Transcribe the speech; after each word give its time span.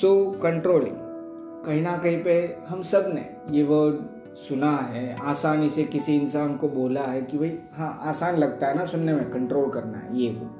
सो 0.00 0.10
controlling 0.42 0.96
कहीं 1.64 1.80
ना 1.82 1.96
कहीं 1.96 2.22
पे 2.24 2.32
हम 2.68 2.82
सबने 2.82 3.24
ये 3.50 3.62
वर्ड 3.62 4.34
सुना 4.36 4.70
है, 4.92 5.16
आसानी 5.22 5.68
से 5.68 5.84
किसी 5.84 6.14
इंसान 6.16 6.56
को 6.56 6.68
बोला 6.68 7.00
है 7.00 7.22
कि 7.22 7.38
भाई 7.38 7.58
हाँ 7.72 7.98
आसान 8.02 8.36
लगता 8.36 8.66
है 8.66 8.76
ना 8.76 8.84
सुनने 8.84 9.12
में 9.12 9.30
कंट्रोल 9.30 9.70
करना 9.70 9.98
है, 9.98 10.18
ये 10.18 10.30
वो। 10.30 10.50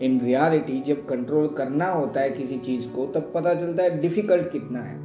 इन 0.00 0.20
रियलिटी 0.20 0.80
जब 0.80 1.06
कंट्रोल 1.06 1.48
करना 1.48 1.90
होता 1.90 2.20
है 2.20 2.30
किसी 2.30 2.58
चीज़ 2.58 2.88
को, 2.88 3.06
तब 3.06 3.30
पता 3.34 3.54
चलता 3.54 3.82
है 3.82 4.00
डिफ़िकल्ट 4.00 4.50
कितना 4.52 4.82
है। 4.82 4.96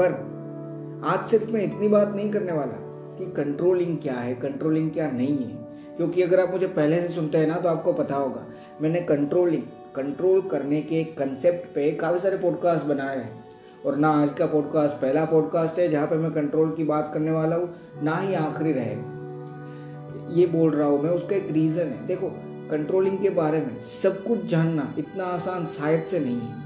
पर 0.00 1.02
आज 1.04 1.26
सिर्फ़ 1.26 1.50
मैं 1.50 1.64
इतनी 1.64 1.88
बात 1.88 2.14
नहीं 2.14 2.30
करने 2.30 2.52
वाला 2.52 2.82
कि 3.18 3.32
कंट्रोलिंग 3.32 3.98
क्या 3.98 4.14
है 4.14 4.34
कंट्रोलिंग 4.34 4.90
क्या 4.90 5.10
नहीं 5.10 5.38
है। 5.38 5.64
क्योंकि 5.96 6.22
अगर 6.22 6.40
आप 6.40 6.50
मुझे 6.50 6.66
पहले 6.66 7.00
से 7.00 7.08
सुनते 7.08 7.38
हैं 7.38 7.46
ना 7.46 7.60
तो 7.60 7.68
आपको 7.68 7.92
पता 7.92 8.16
होगा, 8.16 8.46
मैंने 8.82 9.00
कंट्रोलिंग 9.00 9.62
कंट्रोल 9.96 10.40
करने 10.40 10.80
के 10.82 11.02
कंसेप्ट 11.18 11.74
पे 11.74 11.90
काफ़ी 11.92 12.18
सारे 12.18 12.36
पॉडकास्ट 12.36 12.84
बनाए 12.84 13.18
हैं। 13.18 13.44
और 13.86 13.96
ना 13.96 14.08
आज 14.12 14.30
का 14.30 14.46
पॉडकास्ट 14.46 14.94
पहला 14.94 15.24
पॉडकास्ट 15.24 15.78
है 15.78 15.88
जहाँ 15.88 16.06
पे 16.06 16.16
मैं 16.16 16.30
कंट्रोल 16.32 16.72
की 16.72 16.84
बात 16.84 17.10
करने 17.14 17.30
वाला 17.30 17.56
हूँ, 17.56 17.68
ना 18.02 18.16
ही 18.16 18.34
आखिरी 18.34 18.72
रहेगा। 18.72 20.34
ये 20.34 20.46
बोल 20.46 20.70
रहा 20.70 20.88
हूँ 20.88 21.02
मैं, 21.02 21.10
उसका 21.10 21.36
एक 21.36 21.50
रीज़न 21.50 21.86
है। 21.86 22.06
देखो 22.06 22.30
कंट्रोलिंग 22.70 23.18
के 23.18 23.30
बारे 23.30 23.60
में 23.60 23.76
सब 23.78 24.22
कुछ 24.22 24.44
जानना 24.44 24.94
इतना 24.98 25.24
आसान 25.24 25.64
शायद 25.66 26.04
से 26.04 26.20
नहीं 26.20 26.40
है। 26.40 26.64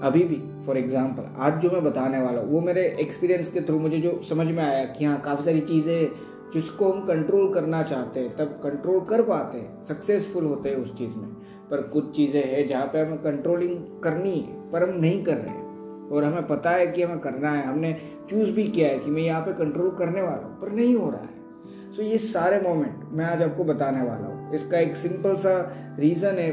अभी 0.00 0.22
भी 0.24 0.36
फॉर 0.66 0.78
एग्ज़ाम्पल 0.78 1.24
आज 1.38 1.60
जो 1.60 1.70
मैं 1.70 1.84
बताने 1.84 2.20
वाला 2.22 2.40
हूँ, 2.40 2.50
वो 2.50 2.60
मेरे 2.60 2.86
एक्सपीरियंस 3.00 3.48
के 3.48 3.60
थ्रू 3.60 3.78
मुझे 3.78 3.98
जो 3.98 4.20
समझ 4.28 4.50
में 4.50 4.64
आया 4.64 4.84
कि 4.84 5.04
हाँ 5.04 5.20
काफ़ी 5.20 5.44
सारी 5.44 5.60
चीज़ें 5.60 6.10
जिसको 6.52 6.90
हम 6.92 7.04
कंट्रोल 7.06 7.52
करना 7.54 7.82
चाहते 7.82 8.20
हैं, 8.20 8.36
तब 8.36 8.60
कंट्रोल 8.62 9.00
कर 9.00 9.22
पाते 9.22 9.58
हैं 9.58 9.82
सक्सेसफुल 9.82 10.44
होते 10.44 10.68
हैं 10.68 10.76
उस 10.76 10.96
चीज़ 10.98 11.16
में। 11.16 11.28
पर 11.70 11.82
कुछ 11.82 12.10
चीज़ें 12.16 12.42
हैं 12.44 12.66
जहाँ 12.66 12.86
पे 12.86 13.00
हमें 13.00 13.18
कंट्रोलिंग 13.18 13.76
करनी 14.02 14.30
है, 14.30 14.70
पर 14.70 14.82
हम 14.82 15.00
नहीं 15.00 15.22
कर 15.24 15.36
रहे 15.36 15.50
हैं। 15.50 15.66
और 16.08 16.24
हमें 16.24 16.46
पता 16.46 16.70
है 16.70 16.86
कि 16.86 17.02
हमें 17.02 17.18
करना 17.18 17.50
है। 17.50 17.66
हमने 17.66 17.96
चूज़ 18.30 18.50
भी 18.52 18.64
किया 18.64 18.88
है 18.88 18.98
कि 18.98 19.10
मैं 19.10 19.22
यहाँ 19.22 19.40
पे 19.40 19.52
कंट्रोल 19.52 19.90
करने 19.90 20.22
वाला 20.22 20.46
हूँ, 20.46 20.58
पर 20.60 20.72
नहीं 20.72 20.94
हो 20.94 21.10
रहा 21.10 21.20
है। 21.20 21.92
सो 21.92 22.02
ये 22.02 22.18
सारे 22.18 22.60
मोमेंट 22.60 23.04
मैं 23.12 23.24
आज 23.24 23.42
आपको 23.42 23.64
बताने 23.64 24.02
वाला 24.02 24.26
हूँ। 24.26 24.54
इसका 24.54 24.78
एक 24.78 24.96
सिंपल 24.96 25.34
सा 25.34 25.54
रीज़न 25.98 26.38
है। 26.38 26.50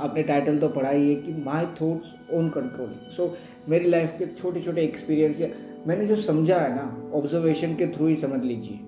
आपने 0.00 0.22
टाइटल 0.22 0.58
तो 0.58 0.68
पढ़ा 0.68 0.90
ही 0.90 1.08
है 1.08 1.20
कि 1.22 1.32
my 1.32 1.66
thoughts 1.80 2.14
on 2.34 2.48
controlling 2.48 3.10
so 3.10 3.34
मेरी 3.68 3.90
लाइफ 3.90 4.14
के 4.18 4.26
छोटे 4.26 4.60
छोटे 4.60 4.82
एक्सपीरियंस 4.82 5.40
या 5.40 5.48
मैंने 5.86 6.06
जो 6.06 6.16
समझा 6.16 6.56
है 6.56 6.74
ना 6.76 7.10
ऑब्जर्वेशन 7.14 7.74
के 7.74 7.86
थ्रू 7.86 8.06
ही 8.06 8.16
समझ 8.16 8.44
लीजिए। 8.44 8.80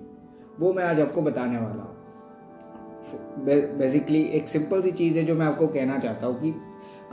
वो 0.59 0.73
मैं 0.73 0.83
आज 0.83 0.99
आपको 0.99 1.21
बताने 1.21 1.57
वाला 1.57 1.83
हूँ। 1.83 1.96
बेसिकली 3.77 4.21
एक 4.33 4.47
सिंपल 4.47 4.81
सी 4.81 4.91
चीज़ 4.91 5.17
है 5.17 5.23
जो 5.25 5.35
मैं 5.35 5.45
आपको 5.45 5.67
कहना 5.67 5.97
चाहता 5.99 6.27
हूँ 6.27 6.39
कि 6.41 6.53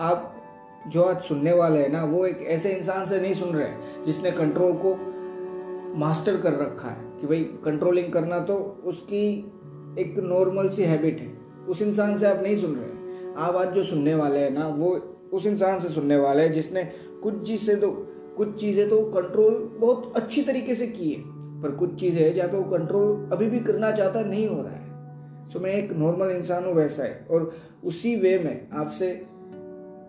आप 0.01 0.31
जो 0.89 1.03
आज 1.03 1.21
सुनने 1.23 1.53
वाले 1.53 1.79
हैं 1.79 1.89
ना, 1.89 2.05
वो 2.05 2.25
एक 2.27 2.43
ऐसे 2.43 2.71
इंसान 2.71 3.05
से 3.05 3.21
नहीं 3.21 3.35
सुन 3.35 3.55
रहे 3.55 3.69
हैं 3.69 4.05
जिसने 4.05 4.31
कंट्रोल 4.33 4.73
को 4.85 4.95
मास्टर 5.99 6.37
कर 6.37 6.53
रखा 6.53 6.89
है 6.89 7.05
कि 7.21 7.27
भाई 7.27 7.43
कंट्रोलिंग 7.65 8.13
करना 8.13 8.39
तो 8.41 8.57
उसकी 8.85 9.27
एक 9.99 10.15
नॉर्मल 10.19 10.69
सी 10.69 10.83
हैबिट 10.83 11.21
है। 11.21 11.33
उस 11.69 11.83
इंसान 11.83 12.17
से 12.17 12.27
आप 12.27 12.43
नहीं 12.43 12.57
सुन 12.57 12.75
रहे 12.75 12.85
हैं। 12.85 13.35
आप 13.37 13.57
आज 13.57 13.73
जो 13.75 13.85
सुनने 13.85 14.15
वाले 14.15 14.39
हैं 14.39 14.51
ना, 14.51 14.67
वो 14.69 14.91
उस 15.33 15.47
इंसान 15.47 15.79
से 15.79 15.89
सुनने 15.89 16.17
वाले 16.17 16.43
हैं 16.43 16.53
जिसने 16.53 16.85
कुछ 17.23 17.47
चीज़ें 17.47 17.81
तो 17.81 17.91
कुछ 18.37 18.55
चीज़ें 18.61 18.89
तो 18.89 19.01
कंट्रोल 19.11 19.55
बहुत 19.79 20.13
अच्छी 20.17 20.43
तरीके 20.43 20.75
से 20.75 20.87
की 20.87 21.11
है। 21.13 21.21
पर 21.63 21.71
कुछ 21.71 21.95
चीज़ें 21.95 22.23
हैं 22.23 22.33
जहाँ 22.35 22.49
पे 22.49 22.57
वो 22.57 22.65
कंट्रोल 22.71 23.31
अभी 23.33 23.47
भी 23.47 23.61
करना 23.61 23.91
चाहता 23.91 24.21
नहीं 24.21 24.47
हो 24.49 24.63
रहा 24.63 24.73
है। 24.73 24.84
सो 25.53 25.61
मैं 25.61 25.73
एक 25.73 25.93
नॉर्मल 25.93 26.31
इंसान 26.31 26.65
हूँ, 26.65 26.73
वैसा 26.75 27.03
है। 27.03 27.27
और 27.31 27.55
उसी 27.85 28.17
वे 28.17 28.39
में 28.39 28.69
आपसे 28.73 29.07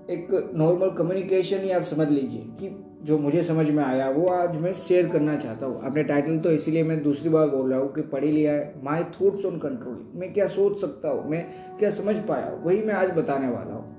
एक 0.09 0.51
नॉर्मल 0.55 0.89
कम्युनिकेशन 0.89 1.57
ही 1.57 1.71
आप 1.71 1.83
समझ 1.83 2.07
लीजिए 2.09 2.41
कि 2.59 2.69
जो 3.03 3.17
मुझे 3.17 3.41
समझ 3.43 3.69
में 3.69 3.83
आया, 3.83 4.09
वो 4.09 4.27
आज 4.27 4.57
मैं 4.61 4.71
शेयर 4.73 5.07
करना 5.07 5.35
चाहता 5.35 5.65
हूँ। 5.65 5.81
अपने 5.85 6.03
टाइटल 6.03 6.37
तो 6.39 6.51
इसीलिए 6.51 6.83
मैं 6.83 7.01
दूसरी 7.03 7.29
बार 7.29 7.47
बोल 7.47 7.69
रहा 7.71 7.79
हूँ 7.79 7.91
कि 7.93 8.01
पढ़ी 8.01 8.31
लिया 8.31 8.53
है। 8.53 8.73
माई 8.83 9.03
थॉट्स 9.03 9.45
ऑन 9.45 9.57
कंट्रोल 9.57 10.05
मैं 10.15 10.31
क्या 10.33 10.47
सोच 10.47 10.79
सकता 10.81 11.09
हूँ? 11.09 11.29
मैं 11.29 11.45
क्या 11.79 11.89
समझ 11.89 12.15
पाया 12.15 12.45
हूँ? 12.45 12.63
वही 12.63 12.81
मैं 12.81 12.93
आज 12.93 13.11
बताने 13.11 13.47
वाला 13.47 13.73
हूँ। 13.73 13.93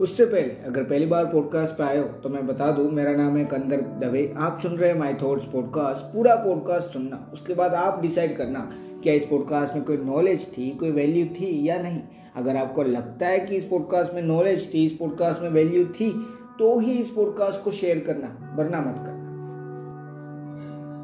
उससे 0.00 0.24
पहले, 0.26 0.56
अगर 0.66 0.82
पहली 0.82 1.06
बार 1.06 1.24
पॉडकास्ट 1.24 1.74
पे 1.74 1.82
आए 1.82 1.98
हो 1.98 2.04
तो 2.04 2.28
मैं 2.28 2.46
बता 2.46 2.70
दूँ, 2.70 2.90
मेरा 2.90 3.12
नाम 3.12 3.36
है 3.36 3.44
कंदर 3.44 3.80
दवे। 4.00 4.32
आप 4.36 4.60
सुन 4.62 4.76
रहे 4.76 4.90
हैं 4.90 4.98
माई 4.98 5.14
थॉट्स 5.14 5.44
पॉडकास्ट 5.44 6.04
पूरा 6.12 6.34
पॉडकास्ट 6.34 6.92
सुनना। 6.92 7.30
उसके 7.32 7.54
बाद 7.54 7.74
आप 7.74 8.00
डिसाइड 8.02 8.36
करना 8.36 8.70
क्या 9.02 9.12
इस 9.14 9.24
पॉडकास्ट 9.24 9.74
में 9.74 9.84
कोई 9.84 9.96
नॉलेज 9.96 10.46
थी, 10.48 10.70
कोई 10.70 10.90
वैल्यू 10.90 11.26
थी 11.26 11.68
या 11.68 11.78
नहीं? 11.78 12.00
अगर 12.36 12.56
आपको 12.56 12.82
लगता 12.82 13.26
है 13.26 13.38
कि 13.40 13.56
इस 13.56 13.64
पॉडकास्ट 13.64 14.14
में 14.14 14.22
नॉलेज 14.22 14.72
थी, 14.74 14.84
इस 14.84 14.92
पॉडकास्ट 14.92 15.42
में 15.42 15.48
वैल्यू 15.50 15.84
थी 15.84 16.10
तो 16.58 16.78
ही 16.78 16.92
इस 16.92 17.10
पॉडकास्ट 17.10 17.62
को 17.62 17.70
शेयर 17.70 17.98
करना, 17.98 18.54
वरना 18.56 18.80
मत 18.80 18.96
करना। 18.98 19.26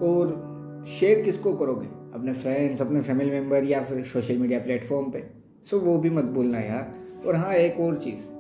और 0.03 0.85
शेयर 0.99 1.23
किसको 1.23 1.53
करोगे? 1.55 1.87
अपने 2.15 2.33
फ्रेंड्स 2.33 2.83
अपने 2.83 3.01
फैमिली 3.01 3.31
मेंबर 3.31 3.65
या 3.65 3.83
फिर 3.83 4.03
सोशल 4.05 4.37
मीडिया 4.37 4.59
प्लेटफॉर्म 4.59 5.11
पे? 5.11 5.25
सो 5.71 5.79
वो 5.81 5.99
भी 5.99 6.11
मत 6.11 6.25
भूलना 6.25 6.59
यार। 6.59 6.93
और 7.27 7.37
हाँ 7.37 7.55
एक 7.55 7.81
और 7.81 7.95
चीज़। 7.95 8.33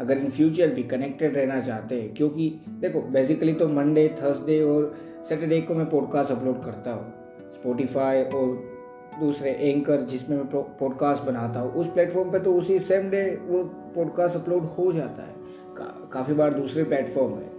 अगर 0.00 0.18
इन 0.18 0.28
फ्यूचर 0.28 0.74
भी 0.74 0.82
कनेक्टेड 0.82 1.36
रहना 1.36 1.60
चाहते 1.60 2.00
हैं, 2.00 2.14
क्योंकि 2.14 2.60
देखो 2.68 3.02
बेसिकली 3.02 3.52
तो 3.52 3.68
मंडे 3.68 4.08
थर्सडे 4.22 4.62
और 4.62 4.94
सैटरडे 5.28 5.60
को 5.60 5.74
मैं 5.74 5.90
पॉडकास्ट 5.90 6.30
अपलोड 6.30 6.64
करता 6.64 6.92
हूँ। 6.92 7.12
स्पोटिफाई 7.52 8.22
और 8.24 8.71
दूसरे 9.20 9.50
एंकर 9.50 10.00
जिसमें 10.00 10.36
मैं 10.36 10.46
पॉडकास्ट 10.52 11.22
बनाता 11.22 11.60
हूँ 11.60 11.72
उस 11.72 11.86
प्लेटफॉर्म 11.86 12.30
पे 12.30 12.38
तो 12.38 12.54
उसी 12.54 12.78
सेम 12.80 13.10
डे 13.10 13.22
वो 13.46 13.62
पॉडकास्ट 13.94 14.36
अपलोड 14.36 14.64
हो 14.78 14.92
जाता 14.92 15.22
है। 15.22 15.34
का, 15.76 15.84
काफ़ी 16.12 16.34
बार 16.34 16.54
दूसरे 16.54 16.84
प्लेटफॉर्म 16.84 17.34
है 17.34 17.50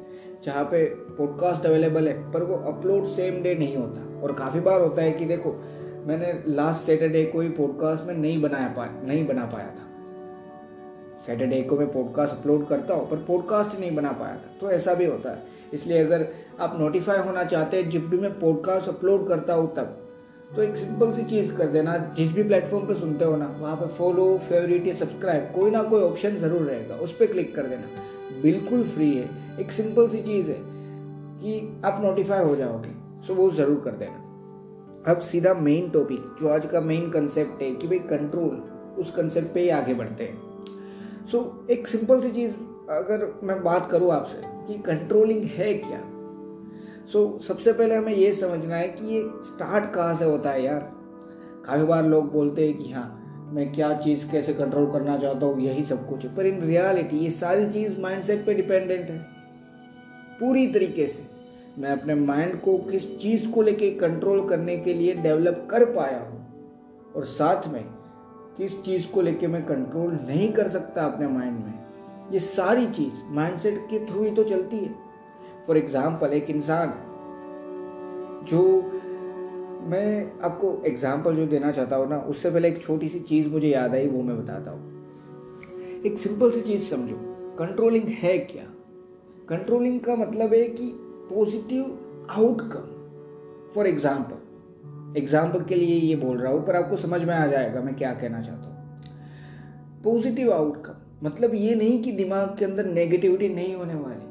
जहाँ 0.44 0.63
पे 0.66 0.86
पॉडकास्ट 1.18 1.66
अवेलेबल 1.66 2.08
है 2.08 2.31
पर 2.31 2.44
वो 2.44 2.56
अपलोड 2.72 3.06
सेम 3.06 3.42
डे 3.44 3.56
नहीं 3.56 3.78
होता। 3.78 4.22
और 4.22 4.34
काफ़ी 4.34 4.59
बार 4.59 4.81
होता 4.81 5.02
है 5.02 5.12
कि 5.12 5.25
देखो 5.25 5.52
मैंने 6.08 6.34
लास्ट 6.47 6.86
सैटरडे 6.86 7.25
को 7.25 7.42
ही 7.42 7.50
पॉडकास्ट 7.50 8.03
में 8.03 8.13
नहीं 8.13 8.42
बनाया 8.42 8.68
पाया 8.68 9.02
नहीं 9.03 9.25
बना 9.28 9.46
पाया 9.46 9.68
था। 9.68 9.90
सैटरडे 11.25 11.62
को 11.62 11.78
मैं 11.78 11.92
पॉडकास्ट 11.92 12.34
अपलोड 12.34 12.68
करता 12.68 12.94
हूँ 12.94 13.09
पर 13.09 13.18
पॉडकास्ट 13.18 13.80
नहीं 13.80 13.96
बना 13.96 14.12
पाया 14.12 14.36
था। 14.36 14.58
तो 14.62 14.72
ऐसा 14.72 14.94
भी 14.94 15.06
होता 15.06 15.31
है। 15.31 15.44
इसलिए 15.74 16.03
अगर 16.06 16.28
आप 16.59 16.78
नोटिफाई 16.80 17.18
होना 17.18 17.44
चाहते 17.44 17.78
हैं 17.78 17.90
जब 17.90 18.09
भी 18.09 18.18
मैं 18.18 18.40
पॉडकास्ट 18.40 18.90
अपलोड 18.90 19.28
करता 19.28 19.53
हूँ 19.53 19.74
तब 19.75 20.00
तो 20.56 20.62
एक 20.62 20.75
सिंपल 20.75 21.12
सी 21.12 21.24
चीज़ 21.24 21.53
कर 21.56 21.68
देना। 21.68 21.97
जिस 22.18 22.31
भी 22.31 22.44
प्लेटफॉर्म 22.44 22.88
पे 22.88 22.96
सुनते 22.96 23.25
हो 23.25 23.36
ना 23.36 23.46
वहाँ 23.59 23.75
पे 23.75 23.88
फॉलो 23.88 24.38
फेवरेट 24.40 24.88
या 24.88 24.94
सब्सक्राइब 24.94 25.52
कोई 25.56 25.72
ना 25.72 25.84
कोई 25.84 26.02
ऑप्शन 26.02 26.36
ज़रूर 26.38 26.62
रहेगा। 26.62 26.96
उस 26.96 27.12
पर 27.12 27.25
क्लिक 27.25 27.56
कर 27.56 27.68
देना। 27.68 28.41
बिल्कुल 28.41 28.84
फ्री 28.84 29.13
है। 29.13 29.30
एक 29.59 29.72
सिंपल 29.72 30.08
सी 30.08 30.22
चीज़ 30.22 30.52
है 30.52 30.58
कि 30.59 31.81
आप 31.86 32.02
नोटिफाई 32.03 32.44
हो 32.44 32.56
जाओगे 32.56 32.90
सो 33.28 33.36
वो 33.36 33.50
ज़रूर 33.52 33.81
कर 33.86 33.92
देना। 33.92 35.12
अब 35.12 35.19
सीधा 35.19 35.53
मेन 35.53 35.90
टॉपिक 35.90 36.36
जो 36.40 36.50
आज 36.50 36.66
का 36.66 36.81
मेन 36.81 37.09
कंसेप्ट 37.09 37.62
है 37.62 37.72
कि 37.72 37.88
भाई 37.88 38.00
कंट्रोल 38.09 38.63
उस 39.00 39.12
कंसेप्ट 39.12 39.53
पे 39.53 39.62
ही 39.62 39.69
आगे 39.69 39.94
बढ़ते 39.94 40.24
हैं। 40.24 40.38
सो 41.31 41.38
so, 41.38 41.72
एक 41.72 41.88
सिंपल 41.88 42.19
सी 42.19 42.31
चीज़ 42.31 42.53
अगर 42.92 43.31
मैं 43.44 43.63
बात 43.63 43.90
करूँ 43.92 44.12
आपसे 44.12 44.42
कि 44.68 44.78
कंट्रोलिंग 44.81 45.44
है 45.44 45.74
क्या? 45.74 46.00
सो 47.12 47.40
so, 47.40 47.46
सबसे 47.47 47.74
पहले 47.74 47.96
हमें 47.96 48.16
ये 48.16 48.31
समझना 48.31 48.75
है 48.75 48.88
कि 48.88 49.16
ये 49.16 49.22
स्टार्ट 49.22 49.94
कहाँ 49.94 50.16
से 50.16 50.25
होता 50.25 50.50
है 50.50 50.64
यार? 50.64 50.91
काफ़ी 51.66 51.84
बार 51.84 52.06
लोग 52.06 52.31
बोलते 52.31 52.68
हैं 52.68 52.78
कि 52.78 52.91
हाँ 52.91 53.50
मैं 53.53 53.74
क्या 53.74 53.94
चीज़ 53.94 54.31
कैसे 54.31 54.53
कंट्रोल 54.53 54.91
करना 54.91 55.18
चाहता 55.18 55.46
हूँ 55.46 55.62
यही 55.62 55.84
सब 55.84 56.08
कुछ 56.09 56.25
है। 56.25 56.36
पर 56.36 56.46
इन 56.46 56.62
रियलिटी 56.62 57.18
ये 57.18 57.30
सारी 57.30 57.69
चीज़ 57.72 58.02
माइंडसेट 58.02 58.46
पे 58.46 58.53
डिपेंडेंट 58.53 59.09
है। 59.09 59.18
पूरी 60.40 60.68
तरीके 60.68 61.08
से। 61.08 61.28
मैं 61.80 61.92
अपने 61.92 62.16
माइंड 62.16 62.62
को 62.62 62.78
किस 62.78 63.19
चीज़ 63.19 63.50
को 63.50 63.62
लेके 63.62 63.92
कंट्रोल 63.92 64.47
करने 64.47 64.78
के 64.78 64.94
लिए 64.94 65.13
डेवलप 65.13 65.68
कर 65.72 65.86
पाया 65.86 66.19
हूँ 66.19 66.46
और 67.16 67.25
साथ 67.25 67.68
में 67.68 67.84
किस 68.57 68.83
चीज़ 68.83 69.07
को 69.07 69.22
लेके 69.22 69.48
मैं 69.48 69.66
कंट्रोल 69.66 70.12
नहीं 70.28 70.51
कर 70.54 70.68
सकता 70.68 71.06
अपने 71.06 71.28
माइंड 71.28 71.66
में 71.66 71.74
ये 72.31 72.39
सारी 72.39 72.88
चीज़ 72.88 73.22
माइंडसेट 73.30 73.78
के 73.78 74.06
थ्रू 74.06 74.24
ही 74.24 74.31
तो 74.31 74.44
चलती 74.44 74.78
है। 74.78 75.03
फॉर 75.68 75.77
एग्ज़ाम्पल 75.77 76.33
एक 76.33 76.50
इंसान 76.50 76.89
है, 76.89 77.12
जो 78.45 78.62
मैं 79.86 80.39
आपको 80.44 80.81
एग्ज़ाम्पल 80.86 81.36
जो 81.36 81.45
देना 81.48 81.71
चाहता 81.71 81.95
हूँ 81.95 82.10
ना, 82.10 82.18
उससे 82.19 82.51
पहले 82.51 82.68
एक 82.68 82.81
छोटी 82.81 83.07
सी 83.10 83.19
चीज़ 83.21 83.50
मुझे 83.50 83.69
याद 83.69 83.95
आई, 83.95 84.07
वो 84.07 84.21
मैं 84.21 84.38
बताता 84.38 84.71
हूँ। 84.71 86.01
एक 86.06 86.18
सिंपल 86.18 86.51
सी 86.51 86.62
चीज़ 86.62 86.89
समझो 86.89 87.15
कंट्रोलिंग 87.60 88.07
है 88.19 88.38
क्या? 88.39 88.63
कंट्रोलिंग 89.50 90.00
का 90.00 90.15
मतलब 90.15 90.54
है 90.54 90.63
कि 90.69 90.92
positive 91.30 92.25
outcome 92.31 92.89
for 93.74 93.88
example 93.88 95.18
example 95.18 95.63
के 95.63 95.75
लिए 95.75 95.95
ये 95.95 96.16
बोल 96.16 96.38
रहा 96.38 96.51
हूँ, 96.51 96.66
पर 96.66 96.75
आपको 96.75 96.98
समझ 96.98 97.24
में 97.24 97.33
आ 97.36 97.45
जाएगा 97.48 97.81
मैं 97.81 97.95
क्या 97.95 98.13
कहना 98.13 98.42
चाहता 98.42 98.68
हूँ। 98.68 100.01
पॉजिटिव 100.04 100.51
आउटकम 100.54 101.27
मतलब 101.27 101.54
ये 101.56 101.75
नहीं 101.75 102.01
कि 102.04 102.12
दिमाग 102.13 102.56
के 102.59 102.66
अंदर 102.66 102.86
नेगेटिविटी 102.86 103.50
नहीं 103.50 103.75
होने 103.75 103.95
वाली। 103.95 104.23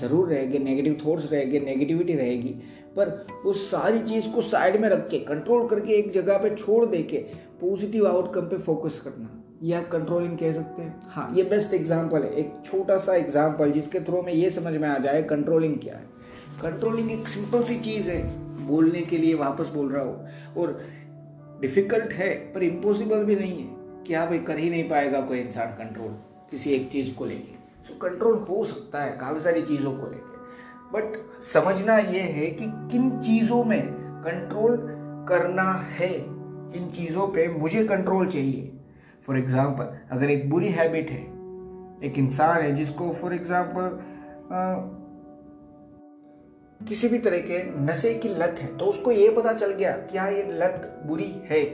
ज़रूर 0.00 0.28
रहेगी 0.28 0.58
नेगेटिव 0.60 0.98
थॉट्स 1.06 1.30
रहेंगे 1.32 1.60
नेगेटिविटी 1.60 2.14
रहेगी, 2.14 2.48
पर 2.96 3.26
उस 3.46 3.70
सारी 3.70 4.00
चीज़ 4.00 4.28
को 4.30 4.42
साइड 4.42 4.80
में 4.80 4.88
रख 4.88 5.08
के 5.08 5.18
कंट्रोल 5.24 5.66
करके 5.68 5.92
एक 5.92 6.10
जगह 6.12 6.38
पे 6.38 6.54
छोड़ 6.54 6.84
दे 6.86 7.02
के 7.04 7.18
पॉजिटिव 7.60 8.06
आउटकम 8.08 8.48
पे 8.48 8.58
फोकस 8.58 9.00
करना। 9.04 9.42
ये 9.62 9.74
आप 9.74 9.88
कंट्रोलिंग 9.88 10.36
कह 10.38 10.52
सकते 10.52 10.82
हैं। 10.82 11.00
हाँ 11.08 11.32
ये 11.36 11.42
बेस्ट 11.44 11.74
एग्ज़ाम्पल 11.74 12.22
है। 12.22 12.32
एक 12.34 12.52
छोटा 12.64 12.96
सा 12.98 13.14
एग्ज़ाम्पल 13.14 13.70
जिसके 13.72 14.00
थ्रू 14.00 14.20
में 14.22 14.32
ये 14.32 14.50
समझ 14.50 14.72
में 14.74 14.88
आ 14.88 14.98
जाए 14.98 15.22
कंट्रोलिंग 15.24 15.78
क्या 15.78 15.94
है। 15.94 16.04
कंट्रोलिंग 16.62 17.10
एक 17.12 17.28
सिंपल 17.28 17.62
सी 17.62 17.78
चीज़ 17.80 18.10
है, 18.10 18.20
बोलने 18.66 19.02
के 19.02 19.18
लिए 19.18 19.34
वापस 19.36 19.68
बोल 19.68 19.90
रहा 19.92 20.02
हो। 20.02 20.60
और 20.60 20.78
डिफ़िकल्ट 21.60 22.12
है, 22.12 22.28
पर 22.52 22.62
इम्पॉसिबल 22.62 23.24
भी 23.24 23.36
नहीं 23.36 23.58
है 23.58 24.04
कि 24.06 24.14
हाँ 24.14 24.26
भाई 24.28 24.38
कर 24.40 24.58
ही 24.58 24.70
नहीं 24.70 24.88
पाएगा 24.88 25.20
कोई 25.22 25.38
इंसान 25.38 25.74
कंट्रोल 25.74 26.16
किसी 26.50 26.70
एक 26.70 26.88
चीज़ 26.90 27.14
को 27.14 27.24
लेके। 27.24 27.55
कंट्रोल 27.98 28.38
हो 28.40 28.64
सकता 28.64 29.02
है 29.02 29.16
काफ़ी 29.18 29.40
सारी 29.40 29.62
चीज़ों 29.62 29.92
को 29.92 30.06
लेके। 30.06 30.34
बट 30.92 31.40
समझना 31.44 31.96
ये 31.98 32.20
है 32.20 32.50
कि 32.50 32.66
किन 32.90 33.10
चीज़ों 33.20 33.62
में 33.64 33.80
कंट्रोल 34.24 34.76
करना 35.28 35.70
है, 35.92 36.08
किन 36.72 36.88
चीज़ों 36.90 37.26
पे 37.28 37.46
मुझे 37.50 37.84
कंट्रोल 37.84 38.28
चाहिए। 38.28 38.72
फॉर 39.26 39.38
एग्ज़ाम्पल 39.38 39.96
अगर 40.10 40.30
एक 40.30 40.48
बुरी 40.50 40.68
हैबिट 40.70 41.10
है, 41.10 41.22
एक 42.02 42.18
इंसान 42.18 42.60
है 42.62 42.74
जिसको 42.74 43.10
फॉर 43.12 43.34
एग्ज़ाम्पल 43.34 44.94
किसी 46.80 47.08
भी 47.08 47.18
तरह 47.18 47.38
के 47.40 47.62
नशे 47.82 48.12
की 48.14 48.28
लत 48.30 48.56
है 48.60 48.76
तो 48.76 48.84
उसको 48.84 49.12
ये 49.12 49.28
पता 49.30 49.52
चल 49.52 49.72
गया 49.72 49.92
कि 50.02 50.18
हाँ 50.18 50.30
ये 50.30 50.42
लत 50.54 51.02
बुरी 51.06 51.32
है। 51.46 51.64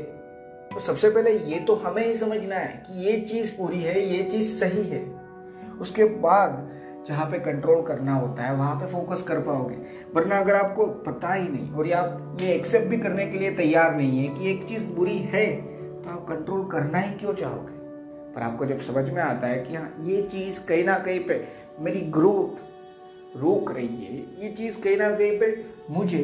तो 0.68 0.80
सबसे 0.80 1.10
पहले 1.10 1.30
ये 1.30 1.58
तो 1.60 1.74
हमें 1.76 2.04
ही 2.04 2.14
समझना 2.14 2.56
है 2.56 2.82
कि 2.86 3.04
ये 3.04 3.16
चीज़ 3.22 3.50
बुरी 3.56 3.80
है, 3.80 4.00
ये 4.06 4.22
चीज़ 4.24 4.50
सही 4.58 4.82
है। 4.84 5.00
उसके 5.82 6.04
बाद 6.20 6.70
जहाँ 7.08 7.24
पे 7.30 7.38
कंट्रोल 7.40 7.82
करना 7.82 8.14
होता 8.14 8.42
है, 8.42 8.54
वहाँ 8.54 8.74
पे 8.76 8.86
फोकस 8.86 9.22
कर 9.22 9.38
पाओगे। 9.40 9.76
वरना 10.14 10.38
अगर 10.38 10.54
आपको 10.54 10.86
पता 11.06 11.32
ही 11.32 11.48
नहीं, 11.48 11.70
और 11.70 11.86
ये 11.86 11.92
आप, 11.92 12.36
ये 12.40 12.52
एक्सेप्ट 12.52 12.86
भी 12.86 12.98
करने 12.98 13.26
के 13.26 13.38
लिए 13.38 13.50
तैयार 13.54 13.94
नहीं 13.96 14.18
है 14.18 14.34
कि 14.34 14.50
एक 14.50 14.64
चीज़ 14.64 14.86
बुरी 14.88 15.18
है 15.28 15.46
तो 16.02 16.10
आप 16.10 16.26
कंट्रोल 16.28 16.66
करना 16.68 16.98
ही 16.98 17.14
क्यों 17.14 17.32
चाहोगे? 17.34 17.80
पर 18.34 18.42
आपको 18.42 18.66
जब 18.66 18.80
समझ 18.80 19.08
में 19.10 19.22
आता 19.22 19.46
है 19.46 19.58
कि 19.60 19.74
हाँ 19.74 19.94
ये 20.00 20.22
चीज़ 20.22 20.60
कहीं 20.66 20.84
ना 20.84 20.98
कहीं 20.98 21.20
पे 21.20 21.42
मेरी 21.80 22.00
ग्रोथ 22.10 23.38
रोक 23.38 23.70
रही 23.72 24.04
है, 24.04 24.16
ये 24.42 24.52
चीज़ 24.52 24.80
कहीं 24.82 24.96
ना 24.96 25.10
कहीं 25.10 25.38
पे 25.38 25.64
मुझे 25.90 26.22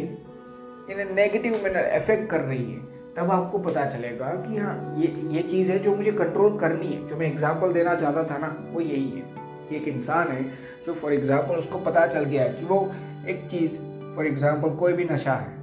इन 0.90 1.14
नेगेटिव 1.14 1.60
मैनर 1.64 1.90
इफ़ेक्ट 1.96 2.31
कर 2.31 2.40
रही 2.40 2.64
है, 2.64 2.78
तब 3.16 3.31
आपको 3.31 3.58
पता 3.58 3.84
चलेगा 3.87 4.26
कि 4.43 4.56
हाँ 4.56 4.94
ये 4.99 5.14
ये 5.31 5.43
चीज़ 5.43 5.72
है 5.72 5.78
जो 5.78 5.94
मुझे 5.96 6.12
कंट्रोल 6.12 6.58
करनी 6.58 6.87
है। 6.87 7.06
जो 7.06 7.16
मैं 7.16 7.26
एग्जांपल 7.26 7.72
देना 7.72 7.94
चाहता 7.94 8.25
था 8.25 8.38
ना, 8.38 8.56
वो 8.72 8.81
यही 8.81 9.08
है। 9.10 9.38
कि 9.69 9.76
एक 9.76 9.88
इंसान 9.88 10.29
है 10.29 10.43
जो 10.87 10.94
फॉर 10.94 11.12
एग्जांपल 11.12 11.55
उसको 11.55 11.79
पता 11.81 12.06
चल 12.06 12.25
गया 12.25 12.43
है 12.43 12.55
कि 12.55 12.65
वो 12.65 12.81
एक 13.29 13.47
चीज़ 13.50 13.79
फॉर 14.17 14.26
एग्जांपल 14.26 14.70
कोई 14.70 14.93
भी 14.93 15.05
नशा 15.05 15.35
है, 15.35 15.56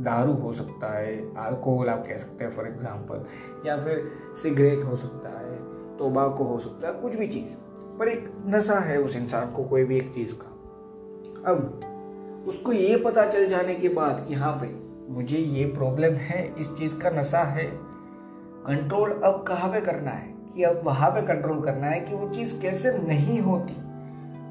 दारू 0.00 0.32
हो 0.32 0.52
सकता 0.52 0.92
है 0.98 1.16
अल्कोहल 1.36 1.88
आप 1.88 2.04
कह 2.08 2.16
सकते 2.16 2.44
हैं 2.44 2.50
फॉर 2.52 2.66
एग्जांपल 2.66 3.24
या 3.66 3.76
फिर 3.76 4.10
सिगरेट 4.42 4.84
हो 4.84 4.96
सकता 4.96 5.28
है 5.28 5.56
तोबाको 5.98 6.44
हो 6.44 6.58
सकता 6.58 6.88
है, 6.88 6.94
कुछ 6.94 7.14
भी 7.16 7.28
चीज़। 7.28 7.54
पर 7.98 8.08
एक 8.08 8.28
नशा 8.46 8.78
है 8.78 8.98
उस 8.98 9.16
इंसान 9.16 9.50
को, 9.50 9.64
कोई 9.64 9.84
भी 9.84 9.96
एक 9.96 10.12
चीज़ 10.14 10.34
का। 10.34 11.50
अब 11.50 12.44
उसको 12.48 12.72
ये 12.72 12.96
पता 12.96 13.24
चल 13.26 13.46
जाने 13.48 13.74
के 13.74 13.88
बाद 13.88 14.24
कि 14.28 14.34
हाँ 14.34 14.58
भाई, 14.58 14.74
मुझे 15.08 15.38
ये 15.38 15.64
प्रॉब्लम 15.66 16.14
है, 16.14 16.54
इस 16.58 16.74
चीज़ 16.76 16.98
का 17.00 17.10
नशा 17.10 17.42
है 17.42 17.64
कंट्रोल 18.66 19.10
अब 19.10 19.44
कहाँ 19.48 19.70
पे 19.72 19.80
करना 19.80 20.10
है? 20.10 20.31
कि 20.54 20.62
अब 20.62 20.80
वहाँ 20.84 21.10
पे 21.10 21.22
कंट्रोल 21.26 21.60
करना 21.60 21.86
है 21.86 22.00
कि 22.00 22.14
वो 22.14 22.28
चीज़ 22.28 22.60
कैसे 22.60 22.92
नहीं 22.98 23.40
होती। 23.40 23.76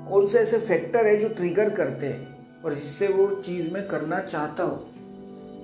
कौन 0.09 0.27
से 0.27 0.39
ऐसे 0.39 0.57
फैक्टर 0.57 1.07
है 1.07 1.17
जो 1.17 1.29
ट्रिगर 1.29 1.69
करते 1.69 2.07
हैं 2.07 2.61
और 2.63 2.73
जिससे 2.73 3.07
वो 3.07 3.27
चीज़ 3.35 3.73
में 3.73 3.87
करना 3.87 4.19
चाहता 4.19 4.63
हो। 4.63 4.79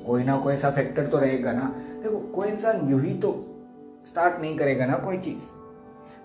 कोई 0.07 0.23
ना 0.23 0.37
कोई 0.37 0.53
ऐसा 0.53 0.69
फैक्टर 0.69 1.07
तो 1.07 1.17
रहेगा 1.17 1.51
ना। 1.51 1.73
देखो, 2.03 2.17
कोई 2.17 2.47
इंसान 2.47 2.89
यू 2.89 2.97
ही 2.97 3.13
तो 3.13 3.31
स्टार्ट 4.07 4.41
नहीं 4.41 4.57
करेगा 4.57 4.85
ना 4.85 4.97
कोई 4.97 5.17
चीज़। 5.17 5.43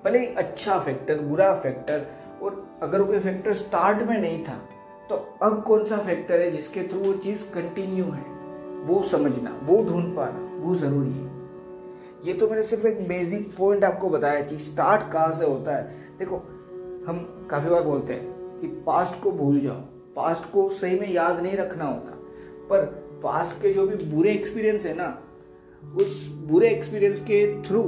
भले 0.05 0.19
ही 0.19 0.26
अच्छा 0.35 0.79
फैक्टर 0.79 1.20
बुरा 1.20 1.55
फैक्टर 1.55 2.06
और 2.43 2.67
अगर 2.82 3.03
कोई 3.03 3.19
फैक्टर 3.19 3.53
स्टार्ट 3.55 4.03
में 4.03 4.19
नहीं 4.19 4.44
था 4.44 4.58
तो 5.08 5.17
अब 5.43 5.62
कौन 5.62 5.85
सा 5.85 5.97
फैक्टर 5.97 6.41
है 6.41 6.50
जिसके 6.50 6.82
थ्रू 6.82 7.00
वो 7.00 7.12
चीज़ 7.15 7.44
कंटिन्यू 7.55 8.05
है? 8.05 8.25
वो 8.85 9.03
समझना, 9.03 9.58
वो 9.62 9.82
ढूंढ 9.85 10.17
पाना, 10.17 10.50
वो 10.58 10.75
ज़रूरी 10.75 11.12
है। 11.12 11.31
ये 12.25 12.33
तो 12.33 12.49
मैंने 12.49 12.63
सिर्फ़ 12.63 12.87
एक 12.87 13.09
बेसिक 13.09 13.57
पॉइंट 13.57 13.85
आपको 13.85 14.09
बताया 14.09 14.41
कि 14.41 14.59
स्टार्ट 14.59 15.13
कहाँ 15.13 15.33
से 15.33 15.45
होता 15.45 15.77
है। 15.77 15.97
देखो 16.19 16.37
हम 17.07 17.49
काफ़ी 17.51 17.71
बार 17.71 17.83
बोलते 17.83 18.13
हैं 18.13 18.59
कि 18.59 18.67
पास्ट 18.67 19.23
को 19.23 19.33
भूल 19.33 19.61
जाओ। 19.61 19.81
पास्ट 20.17 20.53
को 20.53 20.69
सही 20.69 20.99
में 20.99 21.13
याद 21.13 21.41
नहीं 21.41 21.57
रखना 21.57 21.85
होता। 21.85 22.19
पर 22.71 22.85
पास्ट 23.23 23.63
के 23.63 23.73
जो 23.73 23.87
भी 23.87 24.05
बुरे 24.05 24.33
एक्सपीरियंस 24.33 24.87
है 24.87 24.95
ना 24.95 25.23
उस 25.97 26.29
बुरे 26.29 26.71
एक्सपीरियंस 26.71 27.21
के 27.21 27.63
थ्रू 27.63 27.83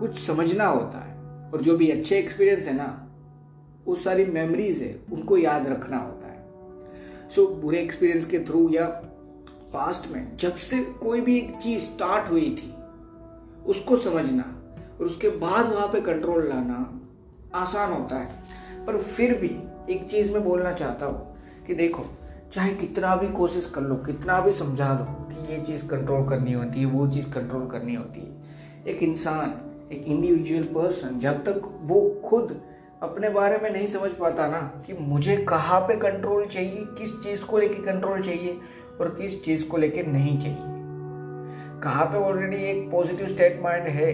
कुछ 0.00 0.26
समझना 0.26 0.66
होता 0.66 0.98
है। 0.98 1.16
और 1.50 1.62
जो 1.62 1.76
भी 1.76 1.90
अच्छे 1.90 2.18
एक्सपीरियंस 2.18 2.66
है 2.66 2.76
ना 2.76 3.08
वो 3.86 3.94
सारी 3.94 4.24
मेमोरीज 4.24 4.82
है 4.82 5.00
उनको 5.12 5.36
याद 5.36 5.68
रखना 5.68 5.96
होता 5.96 6.26
है। 6.28 6.46
सो 7.28 7.42
so, 7.42 7.50
बुरे 7.50 7.78
एक्सपीरियंस 7.78 8.26
के 8.26 8.38
थ्रू 8.38 8.70
या 8.70 8.86
पास्ट 9.72 10.10
में 10.10 10.36
जब 10.36 10.56
से 10.56 10.80
कोई 10.80 11.20
भी 11.20 11.50
चीज़ 11.62 11.82
स्टार्ट 11.82 12.30
हुई 12.30 12.56
थी 12.62 12.74
उसको 13.70 13.96
समझना 13.96 14.42
और 15.00 15.06
उसके 15.06 15.28
बाद 15.28 15.72
वहाँ 15.72 15.88
पे 15.88 16.00
कंट्रोल 16.00 16.48
लाना 16.48 17.00
आसान 17.54 17.92
होता 17.92 18.16
है। 18.16 18.28
पर 18.86 18.96
फिर 18.96 19.34
भी 19.34 19.56
एक 19.94 20.10
चीज़ 20.10 20.32
मैं 20.32 20.44
बोलना 20.44 20.72
चाहता 20.72 21.06
हूँ 21.06 21.36
कि 21.66 21.74
देखो, 21.74 22.04
चाहे 22.52 22.74
कितना 22.74 23.16
भी 23.16 23.28
कोशिश 23.28 23.66
कर 23.66 23.80
लो, 23.80 23.94
कितना 23.94 24.40
भी 24.40 24.52
समझा 24.52 24.92
लो 24.92 25.04
कि 25.04 25.54
ये 25.54 25.60
चीज़ 25.60 25.86
कंट्रोल 25.86 26.28
करनी 26.28 26.52
होती 26.52 26.80
है, 26.80 26.86
वो 26.86 27.08
चीज़ 27.08 27.30
कंट्रोल 27.30 27.66
करनी 27.66 27.94
होती 27.94 28.20
है। 28.20 28.86
एक 28.86 29.02
इंसान, 29.02 29.54
एक 29.92 30.04
इंडिविजुअल 30.06 30.62
पर्सन 30.62 31.18
जब 31.18 31.44
तक 31.44 31.78
वो 31.82 32.20
खुद 32.24 32.60
अपने 33.02 33.28
बारे 33.28 33.58
में 33.58 33.70
नहीं 33.70 33.86
समझ 33.86 34.10
पाता 34.10 34.48
ना 34.48 34.60
कि 34.86 34.92
मुझे 35.00 35.36
कहाँ 35.36 35.80
पे 35.80 35.96
कंट्रोल 35.96 36.46
चाहिए, 36.46 36.84
किस 36.98 37.22
चीज़ 37.22 37.44
को 37.44 37.58
लेके 37.58 37.82
कंट्रोल 37.82 38.22
चाहिए 38.22 38.58
और 39.00 39.14
किस 39.20 39.44
चीज़ 39.44 39.68
को 39.68 39.76
लेके 39.76 40.02
नहीं 40.02 40.38
चाहिए। 40.38 40.79
कहाँ 41.82 42.04
पे 42.06 42.18
ऑलरेडी 42.18 42.56
एक 42.64 42.90
पॉजिटिव 42.90 43.26
स्टेट 43.26 43.60
माइंड 43.62 43.86
है, 43.86 44.12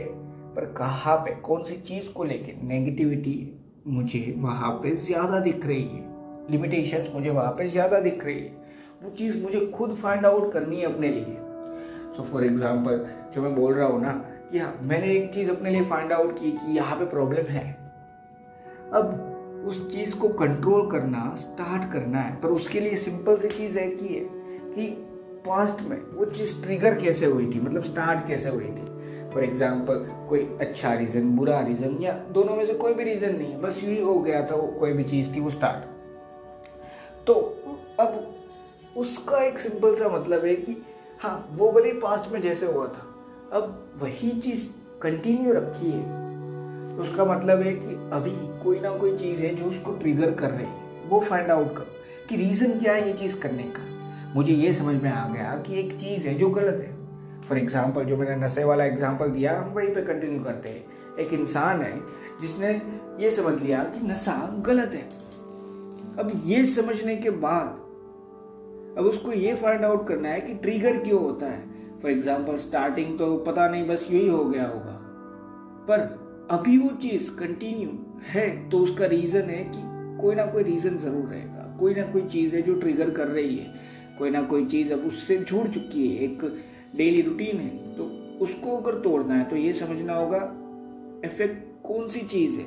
पर 0.54 0.64
कहाँ 0.76 1.16
पे, 1.16 1.30
कौन 1.36 1.62
सी 1.64 1.76
चीज़ 1.76 2.08
को 2.08 2.24
लेके 2.24 2.52
नेगेटिविटी 2.62 3.62
मुझे 3.86 4.34
वहाँ 4.38 4.70
पे 4.82 4.94
ज़्यादा 4.96 5.38
दिख 5.40 5.66
रही 5.66 5.82
है? 5.82 6.04
लिमिटेशंस 6.50 7.08
मुझे 7.14 7.30
वहाँ 7.30 7.52
पे 7.52 7.66
ज़्यादा 7.68 8.00
दिख 8.00 8.24
रही 8.24 8.38
है। 8.38 8.54
वो 9.02 9.10
चीज़ 9.10 9.42
मुझे 9.42 9.60
खुद 9.74 9.94
फाइंड 9.94 10.26
आउट 10.26 10.52
करनी 10.52 10.76
है 10.76 10.92
अपने 10.92 11.08
लिए। 11.08 11.36
सो 12.16 12.22
फॉर 12.22 12.44
एग्ज़ाम्पल 12.44 13.04
जो 13.34 13.42
मैं 13.42 13.54
बोल 13.54 13.74
रहा 13.74 13.88
हूँ 13.88 14.00
ना, 14.02 14.12
कि 14.52 14.58
हाँ 14.58 14.78
मैंने 14.82 15.12
एक 15.12 15.32
चीज़ 15.34 15.50
अपने 15.50 15.70
लिए 15.70 15.84
फाइंड 15.84 16.12
आउट 16.12 16.38
की 16.38 16.50
कि 16.52 16.76
यहाँ 16.76 16.98
पे 16.98 17.06
प्रॉब्लम 17.06 17.50
है। 17.50 17.64
अब 18.92 19.64
उस 19.68 19.90
चीज़ 19.92 20.16
को 20.18 20.28
कंट्रोल 20.28 20.90
करना 20.90 21.34
स्टार्ट 21.38 21.90
करना 21.92 22.20
है, 22.20 22.40
पर 22.40 22.48
उसके 22.50 22.80
लिए 22.80 22.96
सिंपल 22.98 23.36
सी 23.36 23.48
चीज़ 23.48 23.78
है 23.78 23.88
कि 23.90 24.20
कि 24.74 24.88
पास्ट 25.46 25.82
में, 25.82 26.00
वो 26.14 26.24
चीज़ 26.26 26.62
ट्रिगर 26.62 26.94
कैसे 27.00 27.26
हुई 27.26 27.46
थी 27.46 27.60
मतलब 27.60 27.84
स्टार्ट 27.84 28.26
कैसे 28.28 28.50
हुई 28.50 28.64
थी? 28.66 28.94
फॉर 29.32 29.44
एग्ज़ाम्पल 29.44 30.06
कोई 30.28 30.40
अच्छा 30.60 30.92
रीजन 30.94 31.30
बुरा 31.36 31.60
रीजन 31.60 31.96
या 32.02 32.12
दोनों 32.32 32.56
में 32.56 32.64
से 32.66 32.74
कोई 32.74 32.94
भी 32.94 33.04
रीजन 33.04 33.36
नहीं 33.36 33.52
है 33.52 33.60
बस 33.60 33.80
यही 33.84 34.00
हो 34.00 34.18
गया 34.18 34.42
था, 34.42 34.54
वो 34.54 34.66
कोई 34.80 34.92
भी 34.92 35.04
चीज़ 35.04 35.34
थी, 35.34 35.40
वो 35.40 35.50
स्टार्ट 35.50 35.94
तो 37.26 37.34
अब 38.00 38.34
उसका 38.96 39.42
एक 39.44 39.58
सिंपल 39.58 39.94
सा 39.94 40.08
मतलब 40.08 40.44
है 40.44 40.54
कि 40.56 40.76
हाँ 41.20 41.48
वो 41.52 41.70
भले 41.72 41.92
पास्ट 42.00 42.32
में 42.32 42.40
जैसे 42.40 42.66
हुआ 42.66 42.86
था, 42.86 43.06
अब 43.52 43.98
वही 44.02 44.30
चीज़ 44.40 44.68
कंटिन्यू 45.02 45.52
रखी 45.52 45.90
है। 45.90 46.24
उसका 47.00 47.24
मतलब 47.24 47.60
है 47.62 47.72
कि 47.72 47.94
अभी 48.12 48.30
कोई 48.62 48.80
ना 48.80 48.96
कोई 48.98 49.16
चीज़ 49.18 49.42
है 49.42 49.54
जो 49.54 49.64
उसको 49.64 49.92
ट्रिगर 49.92 50.30
कर 50.34 50.50
रही 50.50 50.66
है, 50.66 51.08
वो 51.08 51.20
फाइंड 51.20 51.50
आउट 51.50 51.76
करो 51.76 52.26
कि 52.28 52.36
रीज़न 52.36 52.78
क्या 52.78 52.92
है 52.92 53.06
ये 53.06 53.12
चीज़ 53.14 53.38
करने 53.40 53.62
का। 53.76 53.82
मुझे 54.36 54.54
ये 54.54 54.72
समझ 54.74 55.02
में 55.02 55.10
आ 55.10 55.26
गया 55.28 55.54
कि 55.66 55.78
एक 55.80 55.92
चीज़ 55.92 56.26
है 56.28 56.34
जो 56.34 56.48
गलत 56.50 56.80
है। 56.80 56.94
फॉर 57.42 57.58
एग्ज़ाम्पल 57.58 58.04
जो 58.04 58.16
मैंने 58.16 58.36
नशे 58.36 58.64
वाला 58.64 58.84
एग्ज़ाम्पल 58.84 59.30
दिया, 59.30 59.58
हम 59.58 59.72
वहीं 59.74 59.94
पे 59.94 60.02
कंटिन्यू 60.04 60.42
करते 60.44 60.68
हैं। 60.68 61.16
एक 61.18 61.32
इंसान 61.32 61.80
है, 61.82 62.00
जिसने 62.40 62.70
ये 63.20 63.30
समझ 63.30 63.62
लिया 63.62 63.82
कि 63.84 64.06
नशा 64.06 64.34
गलत 64.66 64.94
है। 64.94 65.08
अब 66.18 66.32
ये 66.46 66.64
समझने 66.66 67.16
के 67.16 67.30
बाद, 67.30 67.66
अब 68.98 69.04
उसको 69.04 69.32
ये 69.32 69.54
फाइंड 69.54 69.84
आउट 69.84 70.06
करना 70.08 70.28
है 70.28 70.40
कि 70.40 70.54
ट्रिगर 70.56 70.96
क्यों 70.98 71.20
होता 71.22 71.46
है। 71.46 71.98
फॉर 72.02 72.10
एग्ज़ाम्पल 72.10 72.56
स्टार्टिंग 72.58 73.18
तो 73.18 73.36
पता 73.38 73.68
नहीं, 73.68 73.86
बस 73.88 74.06
यही 74.10 74.28
हो 74.28 74.44
गया 74.44 74.66
होगा। 74.66 74.98
पर 75.88 76.48
अभी 76.50 76.78
वो 76.78 76.90
चीज़ 77.02 77.30
कंटिन्यू 77.30 77.98
है 78.28 78.48
तो 78.68 78.78
उसका 78.78 79.06
रीजन 79.06 79.50
है 79.50 79.62
कि 79.66 79.80
कोई 80.22 80.34
ना 80.34 80.46
कोई 80.46 80.62
रीजन 80.62 80.96
ज़रूर 80.98 81.24
रहेगा। 81.24 81.76
कोई 81.80 81.94
ना 81.94 82.02
कोई 82.02 82.22
चीज़ 82.26 82.54
है 82.56 82.62
जो 82.62 82.74
ट्रिगर 82.74 83.10
कर 83.10 83.28
रही 83.28 83.56
है। 83.56 83.85
कोई 84.18 84.30
ना 84.30 84.42
कोई 84.42 84.66
चीज़ 84.66 84.92
अब 84.92 85.06
उससे 85.06 85.36
जुड़ 85.38 85.66
चुकी 85.68 86.08
है, 86.08 86.24
एक 86.24 86.44
डेली 86.96 87.22
रूटीन 87.22 87.56
है 87.56 87.94
तो 87.96 88.04
उसको 88.44 88.76
अगर 88.76 89.00
तोड़ना 89.00 89.34
है 89.34 89.44
तो 89.44 89.56
ये 89.56 89.72
समझना 89.72 90.14
होगा 90.14 90.38
इफ़ेक्ट 91.24 91.64
कौन 91.82 92.06
सी 92.08 92.20
चीज़ 92.26 92.56
है 92.56 92.66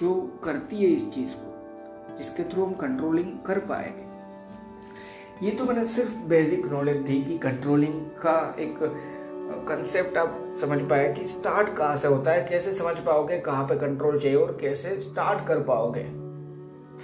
जो 0.00 0.14
करती 0.44 0.76
है 0.76 0.90
इस 0.90 1.10
चीज़ 1.12 1.34
को, 1.34 2.16
जिसके 2.18 2.44
थ्रू 2.44 2.64
हम 2.64 2.72
कंट्रोलिंग 2.74 3.32
कर 3.46 3.58
पाएँगे। 3.66 5.46
ये 5.46 5.50
तो 5.50 5.64
मैंने 5.64 5.84
सिर्फ़ 5.86 6.16
बेसिक 6.28 6.66
नॉलेज 6.66 6.96
दी 7.02 7.22
कि 7.22 7.38
कंट्रोलिंग 7.38 8.00
का 8.22 8.38
एक 8.58 8.78
कंसेप्ट 9.68 10.16
आप 10.18 10.56
समझ 10.60 10.80
पाए 10.82 11.12
कि 11.14 11.26
स्टार्ट 11.26 11.68
कहाँ 11.76 11.96
से 11.96 12.08
होता 12.08 12.30
है, 12.30 12.46
कैसे 12.50 12.72
समझ 12.74 12.98
पाओगे, 12.98 13.38
कहाँ 13.40 13.64
पे 13.64 13.76
कंट्रोल 13.78 14.18
चाहिए 14.18 14.36
और 14.36 14.56
कैसे 14.60 14.98
स्टार्ट 15.00 15.46
कर 15.48 15.62
पाओगे। 15.62 16.04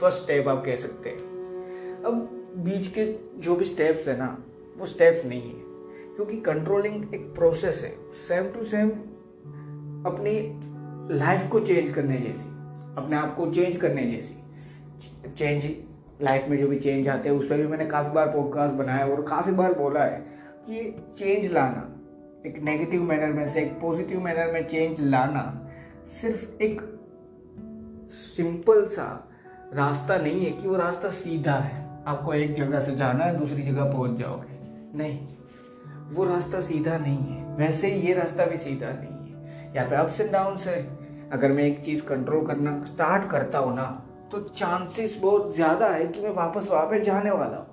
फ़र्स्ट 0.01 0.19
स्टेप 0.19 0.49
आप 0.49 0.63
कह 0.67 0.77
सकते 0.77 1.11
हैं। 1.11 2.03
अब 2.05 2.44
बीच 2.57 2.87
के 2.87 3.05
जो 3.41 3.57
भी 3.57 3.65
स्टेप्स 3.65 4.09
है 4.09 4.19
ना, 4.19 4.45
वो 4.79 4.87
स्टेप्स 4.87 5.25
नहीं 5.25 5.43
है। 5.43 5.65
क्योंकि 6.17 6.41
कंट्रोलिंग 6.41 7.15
एक 7.15 7.35
प्रोसेस 7.35 7.83
है। 7.83 8.13
सेम 8.13 8.53
टू 8.53 8.65
सेम 8.65 8.91
अपनी 10.07 10.61
लाइफ 11.15 11.49
को 11.51 11.61
चेंज 11.61 11.91
करने 11.91 12.19
जैसी, 12.19 12.49
अपने 12.97 13.17
आप 13.17 13.37
को 13.37 13.53
चेंज 13.53 13.77
करने 13.77 14.11
जैसी। 14.11 14.35
चेंज 15.31 15.77
लाइफ 16.23 16.49
में 16.49 16.57
जो 16.57 16.69
भी 16.69 16.77
चेंज 16.77 17.09
आते 17.09 17.29
हैं, 17.29 17.37
उस 17.37 17.49
पर 17.49 17.57
भी 17.57 17.67
मैंने 17.67 17.87
काफ़ी 17.87 18.11
बार 18.11 18.27
पॉडकास्ट 18.27 18.75
बनाया 18.75 19.07
और 19.07 19.23
काफ़ी 19.23 19.53
बार 19.53 19.79
बोला 19.79 20.05
है 20.05 20.27
कि 20.71 21.05
चेंज 21.17 21.53
लाना, 21.53 21.91
एक 22.47 22.59
नेगेटिव 22.59 23.03
मैनर 23.03 23.33
में 23.33 23.47
से 23.47 23.63
एक 23.63 23.81
पॉजिटिव 23.81 24.21
मैनर 24.21 24.53
में 24.53 24.69
चेंज 24.69 25.01
लाना 25.01 25.69
सिर्फ़ 26.07 26.63
एक 26.63 27.01
सिंपल 28.11 28.85
सा 28.85 29.31
रास्ता 29.75 30.19
नहीं 30.19 30.45
है 30.45 30.51
कि 30.51 30.69
वो 30.69 30.77
रास्ता 30.77 31.11
सीधा 31.11 31.55
है। 31.55 31.84
आपको 32.07 32.35
एक 32.35 32.55
जगह 32.55 32.81
से 32.81 32.95
जाना 32.97 33.25
है, 33.25 33.39
दूसरी 33.39 33.63
जगह 33.63 33.93
पहुँच 33.93 34.19
जाओगे। 34.19 34.59
नहीं, 34.99 35.19
वो 36.13 36.25
रास्ता 36.25 36.61
सीधा 36.61 36.97
नहीं 36.99 37.19
है। 37.19 37.57
वैसे 37.57 37.93
ही 37.93 38.07
ये 38.09 38.15
रास्ता 38.15 38.47
भी 38.47 38.57
सीधा 38.57 38.91
नहीं 38.91 39.33
है। 39.33 39.75
यहाँ 39.75 39.89
पे 39.91 39.97
अप्स 39.97 40.21
एंड 40.21 40.33
डाउन 40.33 40.57
है। 40.59 40.77
अगर 41.33 41.53
मैं 41.53 41.65
एक 41.65 41.85
चीज़ 41.85 42.05
कंट्रोल 42.07 42.47
करना 42.47 42.81
स्टार्ट 42.85 43.31
करता 43.31 43.59
हूँ 43.59 43.75
ना 43.77 43.85
तो 44.33 44.41
चांसेस 44.41 45.19
बहुत 45.23 45.55
ज़्यादा 45.55 45.87
है 45.89 46.07
कि 46.07 46.21
मैं 46.21 46.31
वापस 46.31 46.69
वहाँ 46.71 46.87
पे 46.87 47.01
जाने 47.01 47.31
वाला 47.31 47.57
हूँ। 47.57 47.67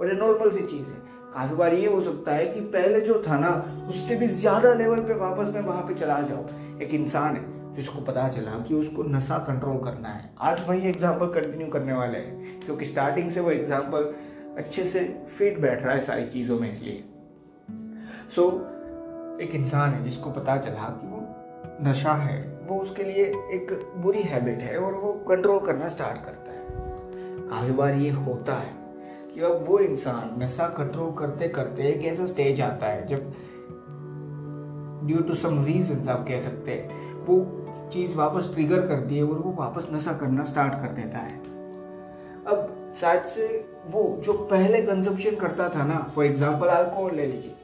और 0.00 0.08
ये 0.08 0.14
नॉर्मल 0.14 0.50
सी 0.50 0.60
चीज़ 0.60 0.86
है। 0.86 1.02
काफ़ी 1.34 1.56
बार 1.56 1.74
ये 1.74 1.86
हो 1.86 2.00
सकता 2.02 2.32
है 2.32 2.46
कि 2.46 2.60
पहले 2.60 3.00
जो 3.00 3.22
था 3.28 3.38
ना, 3.38 3.50
उससे 3.88 4.16
भी 4.16 4.26
ज़्यादा 4.26 4.72
लेवल 4.74 5.00
पे 5.00 5.14
वापस 5.14 5.52
मैं 5.54 5.60
वहाँ 5.60 5.82
पे 5.82 5.94
चला 5.94 6.20
जाऊँ। 6.20 6.80
एक 6.82 6.94
इंसान 6.94 7.36
है। 7.36 7.42
जिसको 7.74 8.00
पता 8.00 8.28
चला 8.28 8.52
कि 8.58 8.74
उसको 8.74 9.02
नशा 9.02 9.38
कंट्रोल 9.38 9.78
करना 9.84 10.08
है। 10.08 10.30
आज 10.40 10.64
वही 10.68 10.88
एग्ज़ाम्पल 10.88 11.26
कंटिन्यू 11.32 11.66
करने 11.68 11.92
वाले 11.92 12.18
हैं 12.18 12.60
क्योंकि 12.60 12.84
स्टार्टिंग 12.84 13.30
से 13.30 13.40
वो 13.40 13.50
एग्ज़ाम्पल 13.50 14.12
अच्छे 14.58 14.84
से 14.84 15.00
फिट 15.28 15.58
बैठ 15.60 15.82
रहा 15.82 15.94
है 15.94 16.02
सारी 16.02 16.26
चीज़ों 16.26 16.58
में 16.60 16.70
इसलिए। 16.70 17.04
सो 18.36 18.42
so, 18.42 19.40
एक 19.40 19.54
इंसान 19.54 19.90
है 19.90 20.02
जिसको 20.02 20.30
पता 20.30 20.56
चला 20.56 20.88
कि 20.90 21.06
वो 21.06 21.20
नशा 21.88 22.12
है 22.12 22.42
वो 22.68 22.78
उसके 22.80 23.04
लिए 23.04 23.24
एक 23.54 23.72
बुरी 23.96 24.22
हैबिट 24.22 24.62
है 24.62 24.78
और 24.78 24.94
वो 24.94 25.12
कंट्रोल 25.28 25.58
करना 25.66 25.88
स्टार्ट 25.88 26.24
करता 26.24 26.52
है। 26.52 27.48
काफ़ी 27.48 27.72
बार 27.72 27.94
ये 27.94 28.10
होता 28.10 28.54
है 28.54 28.72
कि 29.34 29.40
अब 29.40 29.64
वो 29.66 29.78
इंसान 29.78 30.42
नशा 30.42 30.68
कंट्रोल 30.68 31.12
करते 31.12 31.48
करते 31.48 31.88
एक 31.88 32.04
ऐसा 32.04 32.26
स्टेज 32.26 32.60
आता 32.60 32.86
है 32.86 33.06
जब 33.06 33.32
ड्यू 35.06 35.18
टू 35.18 35.34
सम 35.34 35.64
रीजन 35.64 36.08
आप 36.08 36.24
कह 36.28 36.38
सकते 36.38 36.72
हैं 36.72 37.02
वो 37.24 37.36
चीज़ 37.94 38.14
वापस 38.16 38.50
ट्रिगर 38.54 38.86
करती 38.86 39.16
है 39.16 39.24
और 39.24 39.38
वो 39.38 39.54
वापस 39.58 39.86
नशा 39.92 40.12
करना 40.18 40.44
स्टार्ट 40.44 40.74
कर 40.74 40.92
देता 40.94 41.18
है। 41.20 41.42
अब 42.46 42.92
शायद 43.00 43.22
से 43.26 43.46
वो 43.86 44.02
जो 44.24 44.32
पहले 44.50 44.80
कंजम्पशन 44.82 45.36
करता 45.36 45.68
था 45.68 45.84
ना 45.84 45.98
फॉर 46.14 46.24
एग्ज़ाम्पल 46.24 46.68
अल्कोहल 46.68 47.14
ले 47.16 47.26
लीजिए। 47.26 47.54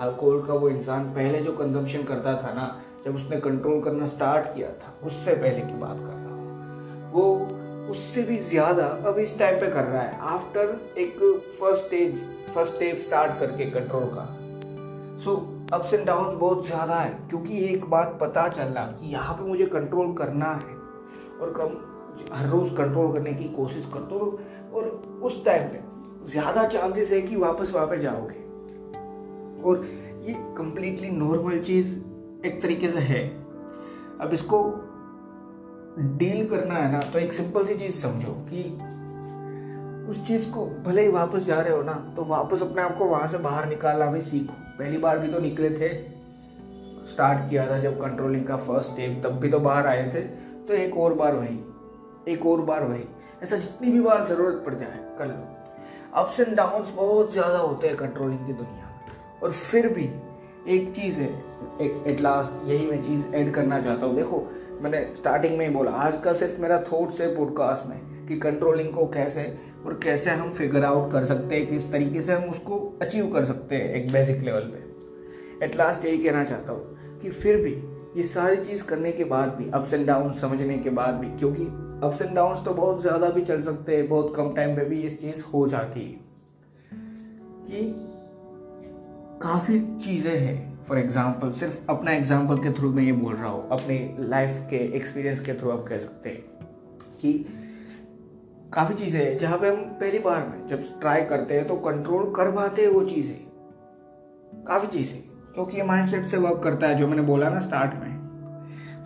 अल्कोहल 0.00 0.40
का 0.42 0.54
वो 0.54 0.68
इंसान 0.68 1.04
पहले 1.14 1.40
जो 1.40 1.52
कंजम्पशन 1.54 2.02
करता 2.04 2.34
था 2.38 2.52
ना, 2.54 2.64
जब 3.04 3.14
उसने 3.14 3.36
कंट्रोल 3.40 3.80
करना 3.82 4.06
स्टार्ट 4.06 4.54
किया 4.54 4.68
था, 4.74 4.94
उससे 5.04 5.34
पहले 5.34 5.60
की 5.62 5.78
बात 5.80 5.98
कर 6.00 6.12
रहा 6.12 6.34
हूँ। 6.34 7.10
वो 7.12 7.24
उससे 7.90 8.22
भी 8.22 8.36
ज़्यादा 8.44 8.84
अब 9.06 9.18
इस 9.18 9.38
टाइम 9.38 9.58
पे 9.60 9.66
कर 9.70 9.84
रहा 9.84 10.02
है। 10.02 10.18
आफ्टर 10.34 10.98
एक 10.98 11.18
first 11.60 11.84
stage 11.84 12.22
first 12.54 12.74
step 12.74 13.00
start 13.00 13.38
करके 13.40 13.64
कंट्रोल 13.70 14.04
का। 14.14 14.24
सो 15.24 15.36
अप्स 15.72 15.92
एंड 15.94 16.04
डाउन 16.06 16.36
बहुत 16.38 16.66
ज़्यादा 16.66 16.94
है, 16.94 17.10
क्योंकि 17.30 17.58
एक 17.64 17.84
बात 17.90 18.18
पता 18.20 18.46
चल 18.48 18.64
रहा 18.64 18.84
कि 18.86 19.12
यहाँ 19.12 19.34
पे 19.34 19.44
मुझे 19.44 19.66
कंट्रोल 19.66 20.12
करना 20.14 20.52
है 20.54 20.74
और 21.40 21.52
कम, 21.56 21.76
हर 22.32 22.48
रोज 22.48 22.70
कंट्रोल 22.78 23.12
करने 23.14 23.32
की 23.32 23.44
कोशिश 23.50 23.86
करते 23.94 24.14
हो 24.14 24.38
और 24.74 24.84
उस 25.22 25.44
टाइम 25.44 25.68
पे 25.68 25.80
ज़्यादा 26.30 26.66
चांसेस 26.68 27.12
है 27.12 27.20
कि 27.22 27.36
वापस 27.36 27.72
वहाँ 27.74 27.86
पे 27.86 27.98
जाओगे। 27.98 28.42
और 29.62 29.84
ये 30.24 30.34
कंप्लीटली 30.56 31.10
नॉर्मल 31.10 31.58
चीज़ 31.60 31.94
एक 32.46 32.60
तरीके 32.62 32.88
से 32.88 32.98
है। 33.00 33.22
अब 34.20 34.30
इसको 34.32 34.62
डील 36.18 36.46
करना 36.48 36.74
है 36.74 36.90
ना 36.92 37.00
तो 37.12 37.18
एक 37.18 37.32
सिंपल 37.32 37.64
सी 37.64 37.74
चीज़ 37.74 38.00
समझो 38.00 38.32
कि 38.50 38.62
उस 40.08 40.26
चीज़ 40.26 40.50
को 40.50 40.64
भले 40.86 41.02
ही 41.02 41.08
वापस 41.08 41.44
जा 41.44 41.60
रहे 41.60 41.72
हो 41.72 41.82
ना 41.82 41.92
तो 42.16 42.24
वापस 42.24 42.62
अपने 42.62 42.82
आप 42.82 42.96
को 42.96 43.04
वहाँ 43.04 43.26
से 43.26 43.38
बाहर 43.38 43.68
निकालना 43.68 44.06
भी 44.06 44.20
सीखो। 44.20 44.54
पहली 44.78 44.98
बार 44.98 45.18
भी 45.18 45.28
तो 45.28 45.38
निकले 45.40 45.70
थे। 45.70 45.88
स्टार्ट 47.04 47.48
किया 47.50 47.66
था 47.70 47.78
जब 47.78 48.00
कंट्रोलिंग 48.00 48.44
का 48.46 48.56
फ़र्स्ट 48.56 48.90
स्टेप 48.90 49.20
तब 49.24 49.38
भी 49.38 49.48
तो 49.48 49.58
बाहर 49.60 49.86
आए 49.86 50.10
थे। 50.14 50.20
तो 50.66 50.74
एक 50.74 50.96
और 50.96 51.14
बार 51.14 51.34
वही, 51.34 51.58
एक 52.28 52.46
और 52.46 52.62
बार 52.62 52.84
वही। 52.84 53.04
ऐसा 53.42 53.56
जितनी 53.56 53.90
भी 53.90 54.00
बार 54.00 54.24
ज़रूरत 54.24 54.62
पड़ 54.66 54.74
जाए, 54.74 54.98
कर 55.18 55.26
लो। 55.26 55.34
अप्स 56.14 56.40
एंड 56.40 56.54
डाउन 56.56 56.84
बहुत 56.96 57.32
ज़्यादा 57.32 57.58
होते 57.58 57.86
हैं 57.86 57.96
कंट्रोलिंग 57.96 58.46
की 58.46 58.52
दुनिया 58.52 58.86
में। 58.86 59.40
और 59.42 59.52
फिर 59.52 59.88
भी 59.88 60.10
एक 60.68 60.92
चीज़ 60.94 61.20
है 61.20 61.28
एक 61.80 62.04
एट 62.06 62.20
लास्ट 62.20 62.68
यही 62.68 62.86
मैं 62.86 63.02
चीज़ 63.02 63.24
ऐड 63.34 63.52
करना 63.54 63.80
चाहता 63.80 64.06
हूँ। 64.06 64.14
देखो, 64.16 64.42
मैंने 64.80 65.00
स्टार्टिंग 65.16 65.56
में 65.58 65.66
ही 65.68 65.74
बोला, 65.74 65.90
आज 65.90 66.20
का 66.24 66.32
सिर्फ़ 66.32 66.60
मेरा 66.62 66.82
थॉट्स 66.82 67.20
है 67.20 67.34
पॉडकास्ट 67.36 67.88
में 67.88 68.26
कि 68.26 68.38
कंट्रोलिंग 68.38 68.92
को 68.94 69.06
कैसे 69.06 69.42
और 69.86 69.98
कैसे 70.02 70.30
हम 70.30 70.50
फिगर 70.50 70.84
आउट 70.84 71.10
कर 71.12 71.24
सकते 71.24 71.54
हैं, 71.54 71.66
किस 71.66 71.90
तरीके 71.92 72.22
से 72.22 72.32
हम 72.32 72.50
उसको 72.50 72.76
अचीव 73.02 73.26
कर 73.32 73.44
सकते 73.44 73.76
हैं 73.76 73.94
एक 73.94 74.10
बेसिक 74.12 74.42
लेवल 74.42 74.70
पे। 74.70 75.64
एट 75.64 75.76
लास्ट 75.76 76.04
यही 76.04 76.18
कहना 76.18 76.44
चाहता 76.44 76.72
हूँ 76.72 77.18
कि 77.20 77.30
फिर 77.30 77.56
भी 77.56 77.72
ये 78.16 78.22
सारी 78.24 78.56
चीज़ 78.56 78.84
करने 78.84 79.12
के 79.12 79.24
बाद 79.24 79.48
भी 79.50 79.70
अप्स 79.74 79.92
एंड 79.94 80.06
डाउन 80.06 80.32
समझने 80.32 80.78
के 80.78 80.90
बाद 80.90 81.14
भी, 81.14 81.36
क्योंकि 81.38 81.64
अप्स 82.06 82.22
एंड 82.22 82.34
डाउन 82.34 82.62
तो 82.64 82.74
बहुत 82.74 83.00
ज़्यादा 83.02 83.28
भी 83.28 83.42
चल 83.42 83.62
सकते 83.62 83.96
हैं, 83.96 84.08
बहुत 84.08 84.34
कम 84.36 84.52
टाइम 84.54 84.76
में 84.76 84.88
भी 84.88 85.00
ये 85.02 85.08
चीज़ 85.10 85.42
हो 85.44 85.66
जाती 85.68 86.00
है। 86.00 86.22
कि 87.66 87.92
काफ़ी 89.42 89.80
चीज़ें 90.04 90.36
हैं। 90.36 90.82
फॉर 90.84 90.98
एग्ज़ाम्पल 90.98 91.50
सिर्फ़ 91.52 91.90
अपना 91.90 92.12
एग्ज़ाम्पल 92.12 92.58
के 92.58 92.70
थ्रू 92.72 92.90
मैं 92.92 93.02
ये 93.02 93.12
बोल 93.12 93.34
रहा 93.34 93.48
हूँ, 93.48 93.68
अपने 93.70 94.16
लाइफ 94.20 94.66
के 94.70 94.76
एक्सपीरियंस 94.96 95.40
के 95.40 95.54
थ्रू 95.54 95.70
आप 95.70 95.84
कह 95.88 95.98
सकते 95.98 96.30
हैं 96.30 96.42
कि 97.20 97.32
काफ़ी 98.72 98.94
चीज़ें 98.94 99.20
हैं, 99.20 99.36
जहाँ 99.38 99.58
पे 99.58 99.68
हम 99.68 99.76
पहली 100.00 100.18
बार 100.18 100.46
में 100.46 100.66
जब 100.68 100.82
ट्राई 101.00 101.24
करते 101.24 101.54
हैं 101.54 101.66
तो 101.66 101.76
कंट्रोल 101.76 102.32
कर 102.36 102.50
पाते 102.52 102.82
हैं 102.82 102.88
वो 102.88 103.02
चीज़ें। 103.04 103.36
काफ़ी 104.66 104.86
चीज़ें 104.88 105.20
क्योंकि 105.54 105.76
ये 105.76 105.82
माइंडसेट 105.82 106.24
से 106.24 106.36
वर्क 106.36 106.60
करता 106.62 106.86
है, 106.86 106.94
जो 106.94 107.06
मैंने 107.08 107.22
बोला 107.22 107.48
ना 107.48 107.60
स्टार्ट 107.60 107.94
में। 107.94 108.12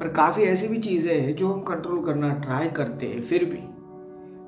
पर 0.00 0.08
काफ़ी 0.08 0.42
ऐसी 0.42 0.68
भी 0.68 0.78
चीज़ें 0.78 1.14
हैं 1.14 1.34
जो 1.36 1.52
हम 1.52 1.60
कंट्रोल 1.62 2.04
करना 2.04 2.32
ट्राई 2.34 2.68
करते 2.70 3.06
हैं, 3.06 3.20
फिर 3.22 3.44
भी 3.44 3.60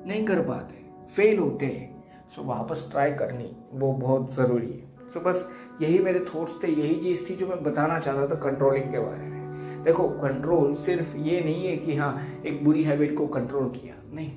नहीं 0.07 0.23
कर 0.25 0.41
पाते 0.41 0.83
फेल 1.15 1.39
होते 1.39 1.65
हैं। 1.65 1.89
सो 2.35 2.43
वापस 2.43 2.87
ट्राई 2.91 3.11
करनी 3.13 3.51
वो 3.73 3.91
बहुत 3.93 4.33
ज़रूरी 4.35 4.67
है। 4.67 5.09
सो 5.09 5.19
बस 5.19 5.47
यही 5.81 5.99
मेरे 5.99 6.19
थॉट्स 6.25 6.53
थे, 6.63 6.67
यही 6.67 6.95
चीज़ 6.95 7.29
थी 7.29 7.35
जो 7.35 7.47
मैं 7.47 7.63
बताना 7.63 7.99
चाहता 7.99 8.27
था 8.27 8.39
कंट्रोलिंग 8.41 8.91
के 8.91 8.99
बारे 8.99 9.23
में। 9.23 9.83
देखो 9.83 10.07
कंट्रोल 10.19 10.75
सिर्फ़ 10.75 11.15
ये 11.17 11.41
नहीं 11.41 11.67
है 11.67 11.75
कि 11.77 11.95
हाँ 11.95 12.15
एक 12.45 12.63
बुरी 12.65 12.83
हैबिट 12.83 13.15
को 13.17 13.27
कंट्रोल 13.27 13.69
किया, 13.71 13.95
नहीं। 14.13 14.31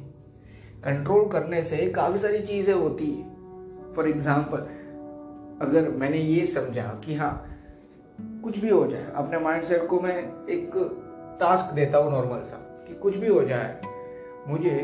कंट्रोल 0.85 1.29
करने 1.29 1.63
से 1.63 1.87
काफ़ी 1.91 2.19
सारी 2.19 2.39
चीज़ें 2.41 2.75
होती 2.75 3.11
है। 3.11 3.93
फॉर 3.95 4.09
एग्ज़ाम्पल 4.09 4.59
अगर 5.61 5.89
मैंने 5.99 6.19
ये 6.19 6.45
समझा 6.47 6.87
कि 7.05 7.15
हाँ 7.15 7.33
कुछ 8.45 8.59
भी 8.59 8.69
हो 8.69 8.87
जाए 8.87 9.13
अपने 9.17 9.39
माइंडसेट 9.39 9.87
को 9.89 10.01
मैं 10.01 10.17
एक 10.49 10.71
टास्क 11.41 11.75
देता 11.75 11.99
हूँ 11.99 12.11
नॉर्मल 12.13 12.43
सा 12.43 12.57
कि 12.89 12.95
कुछ 12.95 13.17
भी 13.17 13.29
हो 13.29 13.43
जाए 13.43 13.81
मुझे 14.49 14.75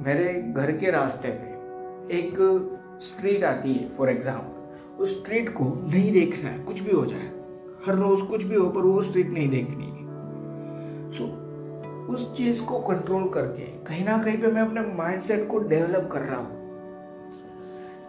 मेरे 0.00 0.32
घर 0.52 0.72
के 0.76 0.90
रास्ते 0.90 1.28
पे 1.30 2.16
एक 2.18 2.36
स्ट्रीट 3.02 3.44
आती 3.44 3.72
है 3.72 3.88
फॉर 3.88 4.10
एग्ज़ाम्पल 4.10 5.02
उस 5.02 5.18
स्ट्रीट 5.18 5.48
को 5.54 5.64
नहीं 5.64 6.12
देखना 6.12 6.50
है 6.50 6.58
कुछ 6.58 6.80
भी 6.80 6.90
हो 6.90 7.04
जाए 7.06 7.26
हर 7.86 7.96
रोज 7.96 8.22
कुछ 8.22 8.44
भी 8.44 8.56
हो 8.56 8.68
पर 8.68 8.80
वो 8.80 9.02
स्ट्रीट 9.02 9.30
नहीं 9.30 9.48
देखनी 9.48 9.84
है। 9.84 10.06
सो 11.12 11.24
so, 11.24 11.47
उस 12.08 12.36
चीज़ 12.36 12.62
को 12.64 12.78
कंट्रोल 12.78 13.28
करके, 13.28 13.62
कहीं 13.86 14.04
ना 14.04 14.16
कहीं 14.22 14.38
पे 14.38 14.46
मैं 14.46 14.62
अपने 14.62 14.80
माइंडसेट 14.94 15.46
को 15.48 15.58
डेवलप 15.58 16.08
कर 16.12 16.20
रहा 16.20 16.36
हूँ। 16.36 16.56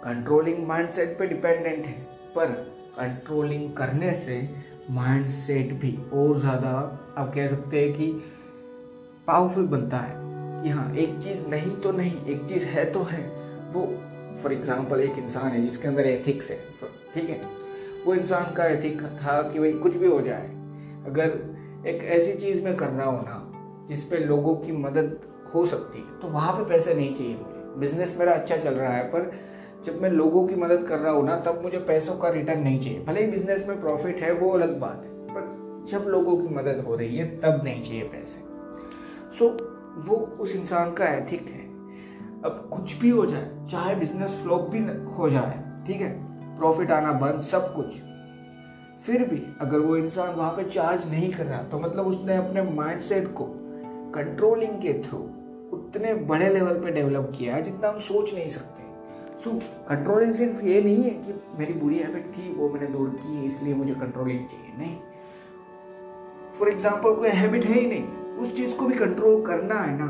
कंट्रोलिंग 0.03 0.65
माइंडसेट 0.67 1.17
पे 1.19 1.27
डिपेंडेंट 1.27 1.85
है, 1.85 1.93
पर 2.35 2.51
कंट्रोलिंग 2.97 3.71
करने 3.73 4.13
से 4.13 4.37
माइंडसेट 4.91 5.73
भी 5.73 5.97
और 6.13 6.39
ज़्यादा, 6.39 6.69
आप 7.17 7.31
कह 7.35 7.47
सकते 7.47 7.81
हैं 7.81 7.93
कि 7.93 8.11
पावरफुल 9.27 9.67
बनता 9.67 9.97
है। 9.97 10.17
कि 10.63 10.69
हाँ 10.69 10.93
एक 10.93 11.19
चीज़ 11.19 11.47
नहीं 11.47 11.75
तो 11.75 11.91
नहीं, 11.91 12.25
एक 12.25 12.47
चीज़ 12.49 12.63
है 12.65 12.85
तो 12.91 13.03
है। 13.03 13.21
वो 13.73 13.85
फॉर 14.41 14.53
एग्ज़ाम्पल 14.53 14.99
एक 14.99 15.17
इंसान 15.17 15.51
है 15.51 15.61
जिसके 15.61 15.87
अंदर 15.87 16.07
एथिक्स 16.07 16.51
है, 16.51 16.57
ठीक 17.13 17.29
है? 17.29 17.41
वो 18.05 18.15
इंसान 18.15 18.53
का 18.53 18.65
एथिक 18.65 19.01
था 19.01 19.41
कि 19.43 19.59
भाई 19.59 19.71
कुछ 19.73 19.95
भी 19.95 20.07
हो 20.07 20.21
जाए, 20.21 20.47
अगर 21.07 21.87
एक 21.87 22.03
ऐसी 22.11 22.33
चीज़ 22.35 22.63
में 22.63 22.75
कर 22.77 22.87
रहा 22.87 23.05
हूँ 23.05 23.23
ना 23.25 23.38
जिसपे 23.89 24.17
लोगों 24.17 24.55
की 24.55 24.71
मदद 24.71 25.19
हो 25.55 25.65
सकती 25.65 25.99
है। 25.99 26.19
तो 26.19 26.27
वहाँ 26.27 26.53
पे 26.53 26.69
पैसे 26.69 26.93
नहीं 26.93 27.13
चाहिए 27.15 27.35
मुझे। 27.35 27.79
बिज़नेस 27.79 28.15
मेरा 28.19 28.33
अच्छा 28.33 28.57
चल 28.57 28.73
रहा 28.73 28.93
है 28.93 29.03
पर 29.03 29.31
जब 29.85 30.01
मैं 30.01 30.09
लोगों 30.09 30.47
की 30.47 30.55
मदद 30.55 30.83
कर 30.83 30.99
रहा 30.99 31.11
हूँ 31.11 31.25
ना 31.25 31.39
तब 31.39 31.61
मुझे 31.63 31.77
पैसों 31.77 32.15
का 32.17 32.29
रिटर्न 32.29 32.59
नहीं 32.59 32.79
चाहिए। 32.79 33.03
भले 33.05 33.23
ही 33.25 33.31
बिज़नेस 33.31 33.67
में 33.67 33.79
प्रॉफिट 33.81 34.21
है 34.21 34.31
वो 34.33 34.49
अलग 34.51 34.79
बात 34.79 35.05
है 35.05 35.11
पर 35.27 35.85
जब 35.89 36.07
लोगों 36.07 36.37
की 36.37 36.55
मदद 36.55 36.83
हो 36.87 36.95
रही 36.95 37.17
है 37.17 37.25
तब 37.39 37.61
नहीं 37.63 37.83
चाहिए 37.83 38.03
पैसे। 38.03 38.41
सो 39.39 39.45
so, 39.45 40.07
वो 40.07 40.15
उस 40.15 40.55
इंसान 40.55 40.93
का 40.93 41.07
एथिक 41.07 41.47
है। 41.47 41.67
अब 42.45 42.69
कुछ 42.73 42.97
भी 42.99 43.09
हो 43.09 43.25
जाए 43.25 43.67
चाहे 43.71 43.95
बिज़नेस 43.95 44.39
फ्लॉप 44.43 44.69
भी 44.69 44.79
हो 45.17 45.29
जाए 45.29 45.63
ठीक 45.87 46.01
है? 46.01 46.11
प्रॉफिट 46.57 46.91
आना 46.91 47.11
बंद 47.13 47.41
सब 47.41 47.73
कुछ। 47.75 48.01
फिर 49.05 49.23
भी 49.27 49.41
अगर 49.61 49.79
वो 49.79 49.95
इंसान 49.97 50.33
वहाँ 50.35 50.51
पे 50.51 50.63
चार्ज 50.63 51.09
नहीं 51.11 51.31
कर 51.31 51.45
रहा 51.45 51.61
तो 51.63 51.79
मतलब 51.79 52.07
उसने 52.07 52.35
अपने 52.35 52.61
माइंडसेट 52.71 53.27
को 53.33 53.45
कंट्रोलिंग 54.15 54.81
के 54.81 54.93
थ्रू 55.03 55.17
उतने 55.73 56.13
बड़े 56.29 56.49
लेवल 56.49 56.79
पे 56.79 56.91
डेवलप 56.91 57.31
किया 57.37 57.55
है 57.55 57.61
जितना 57.63 57.89
हम 57.89 57.99
सोच 57.99 58.33
नहीं 58.33 58.47
सकते। 58.47 58.87
सो 59.43 59.51
कंट्रोलिंग 59.89 60.33
सिर्फ़ 60.33 60.61
ये 60.65 60.81
नहीं 60.81 61.03
है 61.03 61.09
कि 61.09 61.33
मेरी 61.59 61.73
बुरी 61.73 61.99
हैबिट 61.99 62.25
थी 62.27 62.53
वो 62.53 62.69
मैंने 62.69 62.87
दूर 62.87 63.09
की 63.11 63.35
है 63.35 63.45
इसलिए 63.45 63.73
मुझे 63.73 63.93
कंट्रोलिंग 63.93 64.45
चाहिए। 64.47 64.77
नहीं। 64.77 64.95
फॉर 66.49 66.69
एग्ज़ाम्पल 66.69 67.15
कोई 67.15 67.29
हैबिट 67.29 67.65
है 67.65 67.79
ही 67.79 67.85
नहीं। 67.87 68.37
उस 68.37 68.55
चीज़ 68.55 68.75
को 68.75 68.85
भी 68.85 68.95
कंट्रोल 68.95 69.45
करना 69.45 69.75
है 69.75 69.97
ना 69.99 70.07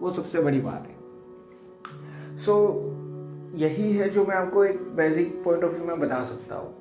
वो 0.00 0.10
सबसे 0.10 0.40
बड़ी 0.40 0.60
बात 0.60 0.88
है। 0.88 2.36
सो 2.36 2.52
so, 2.52 3.60
यही 3.60 3.92
है 3.92 4.08
जो 4.10 4.24
मैं 4.24 4.34
आपको 4.36 4.64
एक 4.64 4.82
बेसिक 4.96 5.42
पॉइंट 5.44 5.64
ऑफ़ 5.64 5.72
व्यू 5.72 5.84
में 5.84 6.00
बता 6.00 6.22
सकता 6.22 6.56
हूँ। 6.56 6.74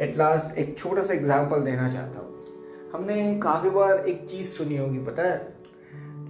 एट 0.00 0.16
लास्ट 0.16 0.58
एक 0.58 0.76
छोटा 0.78 1.02
सा 1.02 1.14
एग्ज़ाम्पल 1.14 1.60
देना 1.60 1.90
चाहता 1.92 2.20
हूँ। 2.20 2.90
हमने 2.92 3.34
काफ़ी 3.42 3.70
बार 3.70 3.98
एक 3.98 4.24
चीज़ 4.28 4.48
सुनी 4.48 4.76
होगी 4.76 4.98
पता 4.98 5.22
है? 5.22 5.36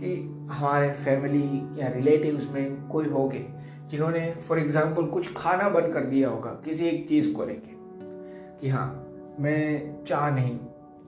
कि 0.02 0.14
हमारे 0.50 0.92
फैमिली 0.92 1.80
या 1.80 1.88
रिलेटिव्स 1.88 2.50
में 2.50 2.88
कोई 2.88 3.08
हो 3.08 3.28
गए 3.28 3.46
जिन्होंने 3.90 4.34
फॉर 4.48 4.58
एग्ज़ाम्पल 4.58 5.06
कुछ 5.06 5.32
खाना 5.36 5.68
बंद 5.68 5.92
कर 5.94 6.04
दिया 6.04 6.28
होगा 6.28 6.50
किसी 6.64 6.86
एक 6.86 7.08
चीज़ 7.08 7.32
को 7.32 7.44
लेके 7.44 7.76
कि 8.60 8.68
हाँ 8.68 8.86
मैं 9.40 10.04
चाय 10.04 10.30
नहीं 10.30 10.58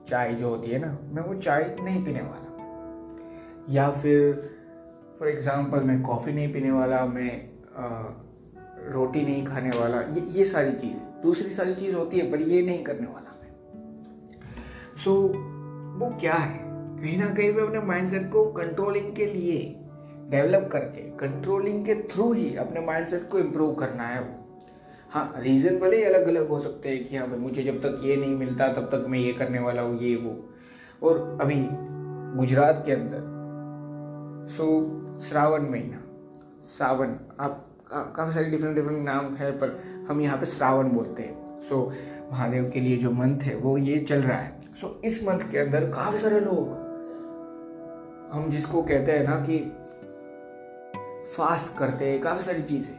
चाय 0.07 0.33
जो 0.33 0.49
होती 0.49 0.71
है 0.71 0.79
ना 0.79 0.97
मैं 1.11 1.23
वो 1.23 1.33
चाय 1.33 1.75
नहीं 1.83 2.05
पीने 2.05 2.21
वाला। 2.21 2.41
या 3.69 3.89
फिर 3.91 4.33
फॉर 5.19 5.29
एग्ज़ाम्पल 5.29 5.79
मैं 5.79 6.01
कॉफ़ी 6.01 6.33
नहीं 6.33 6.53
पीने 6.53 6.71
वाला 6.71 7.05
मैं 7.05 7.31
आ, 7.77 7.87
रोटी 8.91 9.21
नहीं 9.21 9.45
खाने 9.45 9.69
वाला 9.69 10.01
ये 10.01 10.27
ये 10.29 10.45
सारी 10.45 10.71
चीज़ 10.71 11.21
दूसरी 11.23 11.49
सारी 11.49 11.73
चीज़ 11.73 11.95
होती 11.95 12.19
है 12.19 12.31
पर 12.31 12.41
ये 12.41 12.61
नहीं 12.61 12.83
करने 12.83 13.07
वाला 13.07 13.39
मैं। 13.41 13.51
सो 15.03 15.27
so, 15.27 15.33
वो 16.01 16.17
क्या 16.19 16.33
है? 16.33 16.64
कहीं 17.05 17.17
ना 17.17 17.25
कहीं 17.29 17.53
पे 17.53 17.61
अपने 17.61 17.79
माइंडसेट 17.79 18.23
को 18.31 18.43
कंट्रोलिंग 18.51 19.11
के 19.15 19.25
लिए 19.25 19.57
डेवलप 20.29 20.67
करके 20.71 21.01
कंट्रोलिंग 21.17 21.83
के 21.85 21.95
थ्रू 22.11 22.31
ही 22.33 22.55
अपने 22.55 22.79
माइंडसेट 22.81 23.27
को 23.29 23.39
इम्प्रूव 23.39 23.73
करना 23.73 24.03
है 24.03 24.21
वो। 24.21 24.63
हाँ 25.11 25.33
रीज़न 25.37 25.77
भले 25.79 25.97
ही 25.97 26.03
अलग 26.03 26.27
अलग 26.27 26.47
हो 26.49 26.59
सकते 26.59 26.89
हैं 26.89 27.03
कि 27.05 27.17
हाँ 27.17 27.27
भाई 27.27 27.39
मुझे 27.39 27.63
जब 27.63 27.77
तक 27.81 28.01
ये 28.03 28.15
नहीं 28.15 28.35
मिलता, 28.35 28.67
तब 28.73 28.89
तक 28.91 29.05
मैं 29.09 29.19
ये 29.19 29.33
करने 29.33 29.59
वाला 29.59 29.81
हूँ, 29.81 29.99
ये, 29.99 30.15
वो। 30.15 31.07
और 31.07 31.37
अभी 31.41 31.55
गुजरात 32.39 32.81
के 32.85 32.91
अंदर 32.91 33.19
सो 34.53 34.65
श्रावण 35.19 35.69
महीना, 35.71 36.01
सावन, 36.69 37.15
आप 37.39 37.65
काफ़ी 38.15 38.31
सारे 38.33 38.45
डिफरेंट 38.45 38.75
डिफरेंट 38.75 39.05
नाम 39.05 39.33
है, 39.33 39.51
पर 39.51 40.05
हम 40.09 40.21
यहाँ 40.21 40.37
पे 40.37 40.45
श्रावण 40.45 40.89
बोलते 40.89 41.23
हैं। 41.23 41.61
सो 41.61 41.91
महादेव 42.31 42.69
के 42.73 42.79
लिए 42.79 42.97
जो 42.97 43.11
मंथ 43.11 43.43
है, 43.43 43.55
वो 43.55 43.77
ये 43.77 43.99
चल 43.99 44.21
रहा 44.21 44.37
है। 44.37 44.59
सो 44.81 44.99
इस 45.05 45.23
मंथ 45.27 45.49
के 45.51 45.57
अंदर 45.57 45.89
काफ़ी 45.91 46.17
सारे 46.17 46.39
लोग 46.39 46.83
हम 48.35 48.49
जिसको 48.49 48.81
कहते 48.83 49.11
हैं 49.11 49.23
ना 49.23 49.35
कि 49.41 49.57
फास्ट 51.35 51.77
करते 51.77 52.05
हैं, 52.05 52.19
काफ़ी 52.21 52.43
सारी 52.43 52.61
चीज़ें। 52.61 52.95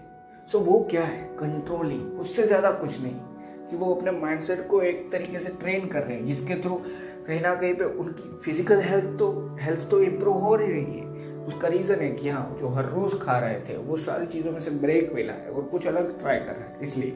सो 0.48 0.58
वो 0.60 0.78
क्या 0.90 1.02
है? 1.02 1.18
कंट्रोलिंग 1.38 2.20
उससे 2.20 2.46
ज़्यादा 2.46 2.70
कुछ 2.72 3.00
नहीं 3.02 3.66
कि 3.66 3.76
वो 3.76 3.94
अपने 3.94 4.10
माइंडसेट 4.12 4.66
को 4.68 4.80
एक 4.82 5.08
तरीके 5.12 5.40
से 5.40 5.50
ट्रेन 5.60 5.86
कर 5.88 6.02
रहे 6.02 6.16
हैं, 6.16 6.24
जिसके 6.26 6.54
थ्रू 6.62 6.80
कहीं 7.26 7.40
ना 7.40 7.54
कहीं 7.54 7.74
पे 7.74 7.84
उनकी 7.84 8.36
फ़िज़िकल 8.36 8.80
हेल्थ 8.80 9.18
तो 9.18 9.28
हेल्थ 9.60 9.88
तो 9.90 10.00
इम्प्रूव 10.02 10.38
हो 10.38 10.54
रही 10.56 10.98
है। 10.98 11.04
उसका 11.46 11.68
रीज़न 11.68 12.00
है 12.00 12.10
कि 12.12 12.28
हाँ 12.28 12.56
जो 12.60 12.68
हर 12.70 12.90
रोज़ 12.90 13.18
खा 13.18 13.38
रहे 13.38 13.60
थे, 13.60 13.76
वो 13.78 13.96
सारी 13.98 14.26
चीज़ों 14.26 14.52
में 14.52 14.60
से 14.60 14.70
ब्रेक 14.72 15.12
मिला 15.14 15.32
है 15.34 15.50
और 15.50 15.62
कुछ 15.64 15.86
अलग 15.86 16.18
ट्राई 16.20 16.38
कर 16.38 16.52
रहे 16.52 16.68
हैं, 16.68 16.80
इसलिए। 16.80 17.10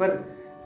पर 0.00 0.16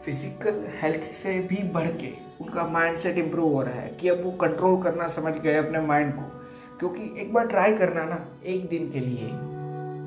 फ़िज़िकल 0.05 0.65
हेल्थ 0.83 1.03
से 1.05 1.39
भी 1.43 1.63
बढ़ 1.73 1.87
के 1.97 2.13
उनका 2.41 2.67
माइंड 2.69 2.97
सेट 2.97 3.19
इम्प्रूव 3.19 3.53
हो 3.55 3.63
रहा 3.63 3.81
है 3.81 3.95
कि 3.95 4.09
अब 4.09 4.25
वो 4.25 4.31
कंट्रोल 4.41 4.83
करना 4.83 5.09
समझ 5.11 5.35
गए 5.37 5.57
अपने 5.57 5.81
माइंड 5.87 6.15
को। 6.15 6.40
क्योंकि 6.81 7.21
एक 7.21 7.33
बार 7.33 7.47
ट्राई 7.47 7.73
करना 7.73 8.05
ना, 8.05 8.25
एक 8.45 8.69
दिन 8.69 8.91
के 8.91 9.01
लिए 9.01 9.31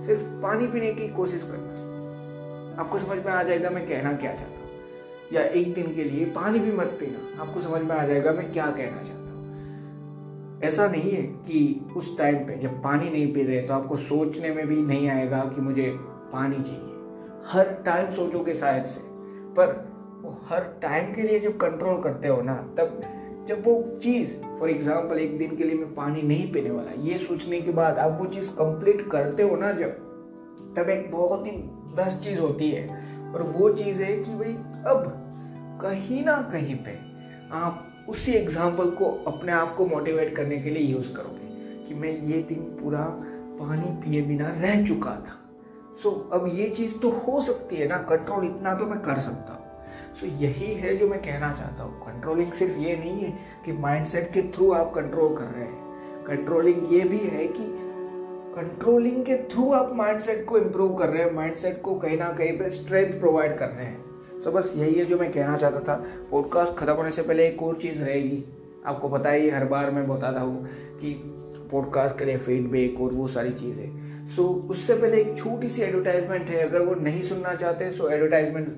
सिर्फ़ 0.06 0.22
पानी 0.42 0.68
पीने 0.68 0.92
की 0.94 1.08
कोशिश 1.08 1.44
करना। 1.44 2.82
आपको 2.82 3.00
समझ 3.00 3.18
में 3.26 3.32
आ 3.34 3.42
जाएगा 3.44 3.70
मैं 3.70 3.86
कहना 3.88 4.14
क्या 4.14 4.34
चाहता 4.36 4.58
हूँ। 4.58 4.62
या 5.34 5.42
एक 5.42 5.74
दिन 5.74 5.94
के 5.96 6.04
लिए 6.04 6.26
पानी 6.26 6.60
भी 6.60 6.72
मत 6.72 6.98
पीना, 7.00 7.42
आपको 7.42 7.60
समझ 7.60 7.82
में 7.82 7.96
आ 7.96 8.06
जाएगा 8.06 8.32
मैं 8.32 8.52
क्या 8.52 8.66
कहना 8.68 9.04
चाहता 9.04 9.12
हूँ। 9.12 10.62
ऐसा 10.64 10.88
नहीं 10.88 11.12
है 11.12 11.22
कि 11.22 11.86
उस 11.98 12.18
टाइम 12.18 12.36
पे 12.38 12.58
जब 12.58 12.82
पानी 12.82 13.10
नहीं 13.10 13.34
पी 13.34 13.44
रहे 13.44 13.62
तो 13.62 13.74
आपको 13.74 13.96
सोचने 13.98 14.50
में 14.50 14.68
भी 14.68 14.76
नहीं 14.76 15.10
आएगा 15.10 15.40
कि 15.46 15.62
मुझे 15.62 15.90
पानी 16.34 16.64
चाहिए। 16.64 16.92
हर 17.46 17.72
टाइम 17.86 18.12
सोचोगे 18.12 18.54
शायद 18.54 18.86
से, 18.86 19.02
पर 19.54 19.74
वो 20.22 20.38
हर 20.50 20.64
टाइम 20.82 21.14
के 21.14 21.22
लिए 21.22 21.40
जब 21.40 21.58
कंट्रोल 21.58 22.02
करते 22.02 22.28
हो 22.28 22.42
ना, 22.42 22.56
तब 22.78 23.02
जब 23.48 23.64
वो 23.66 23.82
चीज़ 24.04 24.30
फॉर 24.60 24.70
एग्ज़ाम्पल 24.70 25.18
एक 25.18 25.38
दिन 25.38 25.56
के 25.56 25.64
लिए 25.64 25.78
मैं 25.78 25.94
पानी 25.96 26.22
नहीं 26.22 26.52
पीने 26.54 26.72
वाला। 26.72 26.92
ये 27.04 27.18
सोचने 27.18 27.62
के 27.62 27.72
बाद 27.72 27.98
आप 28.00 28.18
वो 28.20 28.26
चीज़ 28.26 28.50
कंप्लीट 28.56 29.08
करते 29.12 29.44
हो 29.44 29.56
ना 29.56 29.72
जब 29.72 29.96
तब 30.78 30.90
एक 30.90 31.10
बहुत 31.12 31.46
ही 31.48 31.52
बेस्ट 31.98 32.24
चीज़ 32.24 32.40
होती 32.40 32.70
है। 32.72 32.88
और 33.34 33.42
वो 33.50 33.70
चीज़ 33.74 34.02
है 34.04 34.16
कि 34.18 34.36
भाई 34.36 34.54
अब 34.88 35.12
कहीं 35.82 36.24
ना 36.26 36.36
कहीं 36.52 36.76
पे 36.76 36.98
आप 37.56 38.06
उसी 38.10 38.32
एग्ज़ाम्पल 38.32 38.90
को 38.92 39.06
अपने 39.28 39.52
आप 39.52 39.76
को 39.76 39.86
मोटिवेट 39.86 40.36
करने 40.36 40.58
के 40.58 40.70
लिए 40.70 40.84
यूज़ 40.84 41.14
करोगे 41.14 41.88
कि 41.88 41.96
मैं 41.96 42.12
ये 42.24 42.42
दिन 42.50 42.60
पूरा 42.82 43.06
पानी 43.60 43.92
पिए 44.02 44.22
बिना 44.22 44.50
रह 44.62 44.86
चुका 44.86 45.16
था। 45.18 45.40
सो 45.94 46.10
so, 46.10 46.34
अब 46.34 46.50
ये 46.54 46.70
चीज़ 46.70 46.98
तो 47.00 47.10
हो 47.10 47.42
सकती 47.42 47.76
है 47.76 47.88
ना 47.88 47.98
कंट्रोल 48.10 48.46
इतना 48.46 48.74
तो 48.74 48.86
मैं 48.86 49.00
कर 49.00 49.20
सकता 49.20 49.54
हूँ। 49.54 49.63
सो 50.14 50.28
so, 50.28 50.42
यही 50.42 50.74
है 50.74 50.96
जो 50.98 51.08
मैं 51.08 51.20
कहना 51.20 51.54
चाहता 51.54 51.84
हूँ। 51.84 52.00
कंट्रोलिंग 52.00 52.52
सिर्फ़ 52.52 52.80
ये 52.80 52.96
नहीं 52.96 53.20
है 53.22 53.38
कि 53.66 53.72
माइंडसेट 53.72 54.34
के 54.34 54.42
थ्रू 54.42 54.72
आप 54.72 54.94
कंट्रोल 54.94 55.36
कर 55.36 55.44
रहे 55.44 55.66
हैं। 55.66 56.24
कंट्रोलिंग 56.28 56.94
ये 56.94 57.00
भी 57.00 57.18
है 57.18 57.48
कि 57.48 57.64
कंट्रोलिंग 58.56 59.26
के 59.26 59.36
थ्रू 59.36 59.72
आप 59.72 59.96
माइंडसेट 59.96 60.46
को 60.46 60.58
इम्प्रूव 60.58 60.96
कर 60.96 61.10
रहे 61.10 61.24
हैं 61.24 61.34
माइंडसेट 61.34 61.82
को 61.82 61.96
कहीं 61.96 62.18
ना 62.18 62.32
कहीं 62.32 62.58
पे 62.60 62.70
स्ट्रेंथ 62.70 63.20
प्रोवाइड 63.20 63.58
कर 63.58 63.70
रहे 63.70 63.86
हैं। 63.86 64.06
सो 64.40 64.50
so, 64.50 64.56
बस 64.56 64.74
यही 64.78 64.94
है 64.94 65.06
जो 65.06 65.18
मैं 65.18 65.32
कहना 65.32 65.58
चाहता 65.58 65.80
था। 65.80 66.06
पॉडकास्ट 66.32 66.74
खत्म 66.74 66.94
होने 66.94 67.12
से 67.12 67.22
पहले 67.22 67.48
एक 67.48 67.64
और 67.64 67.76
चीज़ 67.76 68.04
रहेगी। 68.04 68.44
आपको 68.86 69.10
पता 69.10 69.30
ही 69.30 69.50
हर 69.50 69.66
बार 69.66 69.92
मैं 69.92 70.08
बताता 70.08 70.40
हूँ 70.40 70.66
कि 71.02 71.14
पॉडकास्ट 71.72 72.18
के 72.20 72.26
लिए 72.26 72.38
फीडबैक 72.38 73.02
और 73.02 73.14
वो 73.14 73.28
सारी 73.28 73.52
चीज़ें। 73.52 74.28
सो 74.28 74.44
so, 74.44 74.70
उससे 74.70 74.94
पहले 74.94 75.22
एक 75.22 75.38
छोटी 75.38 75.70
सी 75.70 75.82
एडवर्टाइजमेंट 75.82 76.50
है। 76.50 76.68
अगर 76.68 76.82
वो 76.82 76.96
नहीं 76.96 77.22
सुनना 77.22 77.56
चाहते 77.56 77.92
सो 77.92 78.10
एडवर्टाइजमेंट 78.10 78.70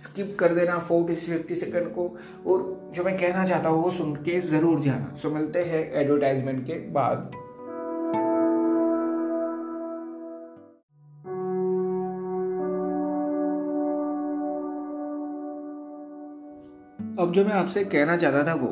स्किप 0.00 0.36
कर 0.40 0.54
देना 0.54 0.78
फोर्टी 0.80 1.14
से 1.14 1.32
फिफ्टी 1.32 1.54
सेकेंड 1.56 1.86
को। 1.94 2.08
और 2.46 2.92
जो 2.94 3.04
मैं 3.04 3.16
कहना 3.18 3.44
चाहता 3.44 3.68
हूँ, 3.68 3.82
वो 3.82 3.90
सुन 3.90 4.14
के 4.18 4.40
ज़रूर 4.40 4.80
जाना। 4.80 5.14
सो 5.22 5.30
मिलते 5.30 5.62
हैं 5.64 5.84
एडवर्टाइजमेंट 5.92 6.64
के 6.66 6.78
बाद। 6.92 7.30
अब 17.18 17.32
जो 17.32 17.44
मैं 17.44 17.52
आपसे 17.52 17.84
कहना 17.84 18.16
चाहता 18.16 18.42
था 18.44 18.54
वो, 18.54 18.68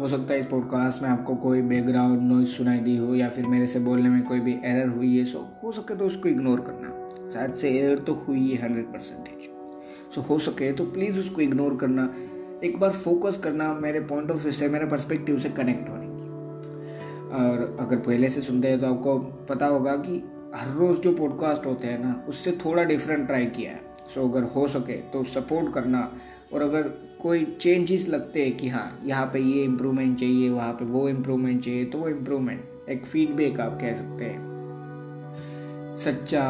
हो 0.00 0.08
सकता 0.08 0.32
है 0.34 0.38
इस 0.40 0.46
पॉडकास्ट 0.46 1.02
में 1.02 1.08
आपको 1.10 1.34
कोई 1.36 1.62
बैकग्राउंड 1.62 2.22
नॉइज़ 2.22 2.48
सुनाई 2.48 2.78
दी 2.78 2.96
हो, 2.96 3.14
या 3.14 3.28
फिर 3.28 3.46
मेरे 3.46 3.66
से 3.66 3.80
बोलने 3.80 4.08
में 4.08 4.22
कोई 4.22 4.40
भी 4.40 4.58
एरर 4.64 4.88
हुई 4.88 5.16
है 5.18 5.24
सो 5.24 5.46
हो 5.62 5.72
सके 5.72 5.96
तो 5.96 6.06
उसको 6.06 6.28
इग्नोर 6.28 6.60
करना। 6.60 7.30
शायद 7.32 7.54
से 7.54 7.70
एरर 7.78 7.98
तो 7.98 8.14
हुई 8.26 8.48
है 8.48 8.62
हंड्रेड 8.62 8.92
परसेंटेज 8.92 9.48
सो 10.14 10.20
हो 10.20 10.38
सके 10.38 10.72
तो 10.72 10.84
प्लीज़ 10.84 11.18
उसको 11.18 11.40
इग्नोर 11.40 11.76
करना। 11.76 12.14
एक 12.64 12.78
बार 12.80 12.90
फोकस 12.90 13.38
करना 13.38 13.72
मेरे 13.74 14.00
पॉइंट 14.00 14.30
ऑफ़ 14.30 14.38
व्यू 14.38 14.52
से, 14.52 14.68
मेरे 14.68 14.86
परस्पेक्टिव 14.86 15.38
से 15.38 15.48
कनेक्ट 15.48 15.88
होने 15.88 16.06
की। 16.06 16.28
और 17.30 17.76
अगर 17.80 17.96
पहले 17.96 18.28
से 18.28 18.40
सुनते 18.40 18.68
हैं 18.68 18.80
तो 18.80 18.86
आपको 18.86 19.18
पता 19.18 19.66
होगा 19.66 19.96
कि 19.96 20.22
हर 20.54 20.74
रोज़ 20.76 21.00
जो 21.00 21.12
पॉडकास्ट 21.12 21.66
होते 21.66 21.86
हैं 21.86 21.98
ना, 22.04 22.24
उससे 22.28 22.52
थोड़ा 22.52 22.84
डिफरेंट 22.84 23.26
ट्राई 23.26 23.46
किया 23.46 23.70
है। 23.70 23.80
सो 24.14 24.28
अगर 24.28 24.42
हो 24.42 24.68
सके 24.68 24.92
तो 24.92 25.24
सपोर्ट 25.24 25.74
करना। 25.74 26.12
और 26.52 26.62
अगर 26.62 26.82
कोई 27.22 27.44
चेंजेस 27.60 28.08
लगते 28.08 28.44
हैं 28.44 28.56
कि 28.56 28.68
हाँ 28.68 29.00
यहाँ 29.04 29.26
पे 29.26 29.38
ये 29.38 29.62
इम्प्रूवमेंट 29.64 30.18
चाहिए, 30.18 30.50
वहाँ 30.50 30.72
पे 30.72 30.84
वो 30.84 31.08
इम्प्रूवमेंट 31.08 31.64
चाहिए 31.64 31.84
तो 31.84 31.98
वो 31.98 32.08
इम्प्रूवमेंट 32.08 32.88
एक 32.88 33.04
फीडबैक 33.04 33.60
आप 33.60 33.78
कह 33.80 33.94
सकते 33.94 34.24
हैं। 34.24 35.96
सच्चा, 35.96 36.44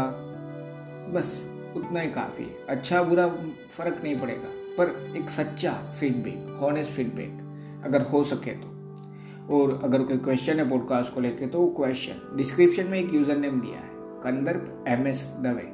बस। 1.15 1.50
उतना 1.77 2.01
ही 2.01 2.11
काफ़ी 2.13 2.45
है। 2.45 2.67
अच्छा 2.69 3.03
बुरा 3.03 3.27
फ़र्क 3.71 4.01
नहीं 4.03 4.19
पड़ेगा, 4.21 4.49
पर 4.79 5.17
एक 5.17 5.31
सच्चा 5.31 5.73
फीडबैक 6.01 6.57
हॉनेस्ट 6.61 6.91
फीडबैक 6.91 7.85
अगर 7.85 8.03
हो 8.03 8.23
सके 8.27 8.51
तो। 8.53 8.69
और 9.51 9.81
अगर 9.85 10.03
कोई 10.03 10.19
क्वेश्चन 10.19 10.59
है 10.59 10.69
पॉडकास्ट 10.71 11.15
को 11.15 11.21
लेके 11.21 11.47
तो 11.47 11.61
वो 11.61 11.67
क्वेश्चन 11.77 12.37
डिस्क्रिप्शन 12.37 12.87
में 12.87 12.99
एक 12.99 13.15
यूज़र 13.15 13.37
नेम 13.39 13.61
दिया 13.61 13.79
है, 13.79 13.89
Kandarp 14.23 14.85
M 14.89 15.07
S 15.07 15.27
Dave. 15.41 15.69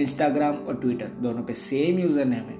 Instagram 0.00 0.56
और 0.56 0.80
ट्विटर 0.80 1.08
दोनों 1.22 1.42
पे 1.42 1.54
सेम 1.54 1.98
यूज़र 1.98 2.24
नेम 2.24 2.44
है। 2.44 2.58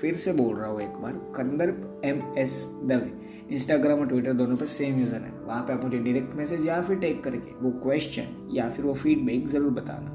फिर 0.00 0.14
से 0.14 0.32
बोल 0.32 0.56
रहा 0.56 0.68
हूँ 0.68 0.80
एक 0.82 0.96
बार, 1.02 1.12
Kandarp 1.36 2.02
M 2.04 2.20
S 2.38 2.64
Dave. 2.84 3.54
Instagram 3.54 4.00
और 4.00 4.06
ट्विटर 4.08 4.32
दोनों 4.32 4.56
पे 4.56 4.66
सेम 4.68 4.98
यूज़र 5.00 5.20
है। 5.20 5.32
वहाँ 5.40 5.62
पे 5.62 5.72
आप 5.72 5.84
मुझे 5.84 5.98
डायरेक्ट 5.98 6.34
मैसेज 6.36 6.66
या 6.66 6.80
फिर 6.82 6.98
टेक 6.98 7.22
करके 7.24 7.54
वो 7.60 7.70
क्वेश्चन 7.82 8.50
या 8.54 8.68
फिर 8.70 8.84
वो 8.84 8.94
फीडबैक 8.94 9.46
ज़रूर 9.48 9.72
बताना। 9.72 10.10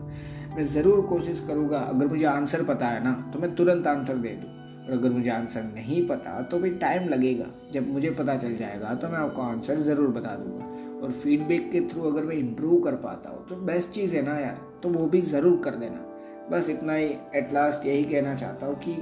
मैं 0.52 0.66
ज़रूर 0.66 1.02
कोशिश 1.08 1.44
करूँगा, 1.48 1.80
अगर 1.80 2.08
मुझे 2.08 2.26
आंसर 2.28 2.64
पता 2.64 2.88
है 2.88 3.04
ना 3.04 3.12
तो 3.34 3.40
मैं 3.40 3.54
तुरंत 3.56 3.88
आंसर 3.88 4.16
दे 4.18 4.30
दूँ। 4.32 4.50
और 4.82 4.92
अगर 4.94 5.10
मुझे 5.10 5.30
आंसर 5.32 5.64
नहीं 5.66 6.06
पता 6.08 6.42
तो 6.42 6.60
भी 6.60 6.70
टाइम 6.78 7.08
लगेगा। 7.10 7.46
जब 7.74 7.88
मुझे 7.88 8.10
पता 8.12 8.36
चल 8.38 8.56
जाएगा 8.58 8.94
तो 8.96 9.08
मैं 9.08 9.18
आपको 9.18 9.42
आंसर 9.42 9.80
ज़रूर 9.82 10.08
बता 10.12 10.36
दूँगा। 10.36 10.66
और 11.02 11.12
फीडबैक 11.14 11.70
के 11.72 11.82
थ्रू 11.90 12.02
अगर 12.04 12.24
मैं 12.24 12.36
इम्प्रूव 12.36 12.82
कर 12.82 12.96
पाता 12.98 13.30
हूँ 13.30 13.48
तो 13.48 13.56
बेस्ट 13.66 13.90
चीज़ 13.92 14.16
है 14.16 14.22
ना 14.22 14.38
यार 14.40 14.58
तो 14.84 14.90
वो 14.90 15.06
भी 15.08 15.22
ज़रूर 15.24 15.62
कर 15.64 15.76
देना। 15.76 16.06
बस 16.52 16.70
इतना 16.70 16.94
ही 16.94 17.06
एट 17.36 17.54
लास्ट 17.54 17.86
यही 17.86 18.04
कहना 18.04 18.36
चाहता 18.36 18.66
हूँ 18.66 18.76
कि 18.80 18.94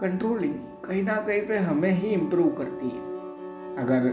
कंट्रोलिंग 0.00 0.54
कहीं 0.84 1.02
ना 1.02 1.16
कहीं 1.20 1.46
पे 1.48 1.58
हमें 1.60 1.90
ही 1.90 2.08
इम्प्रूव 2.10 2.48
करती 2.54 2.88
है। 2.88 3.00
अगर 3.78 4.08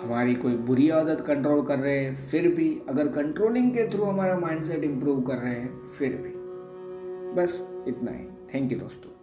हमारी 0.00 0.34
कोई 0.34 0.56
बुरी 0.56 0.90
आदत 0.90 1.20
कंट्रोल 1.20 1.66
कर 1.66 1.78
रहे 1.78 1.98
हैं, 1.98 2.26
फिर 2.28 2.48
भी 2.54 2.82
अगर 2.88 3.08
कंट्रोलिंग 3.08 3.70
के 3.70 3.90
थ्रू 3.90 4.04
हमारा 4.04 4.38
माइंडसेट 4.38 4.84
इम्प्रूव 4.84 5.20
कर 5.20 5.36
रहे 5.36 5.54
हैं, 5.54 5.82
फिर 5.98 6.08
भी। 6.08 6.40
बस 7.42 7.68
इतना 7.88 8.10
ही। 8.12 8.24
थैंक 8.54 8.72
यू 8.72 8.78
दोस्तों। 8.78 9.19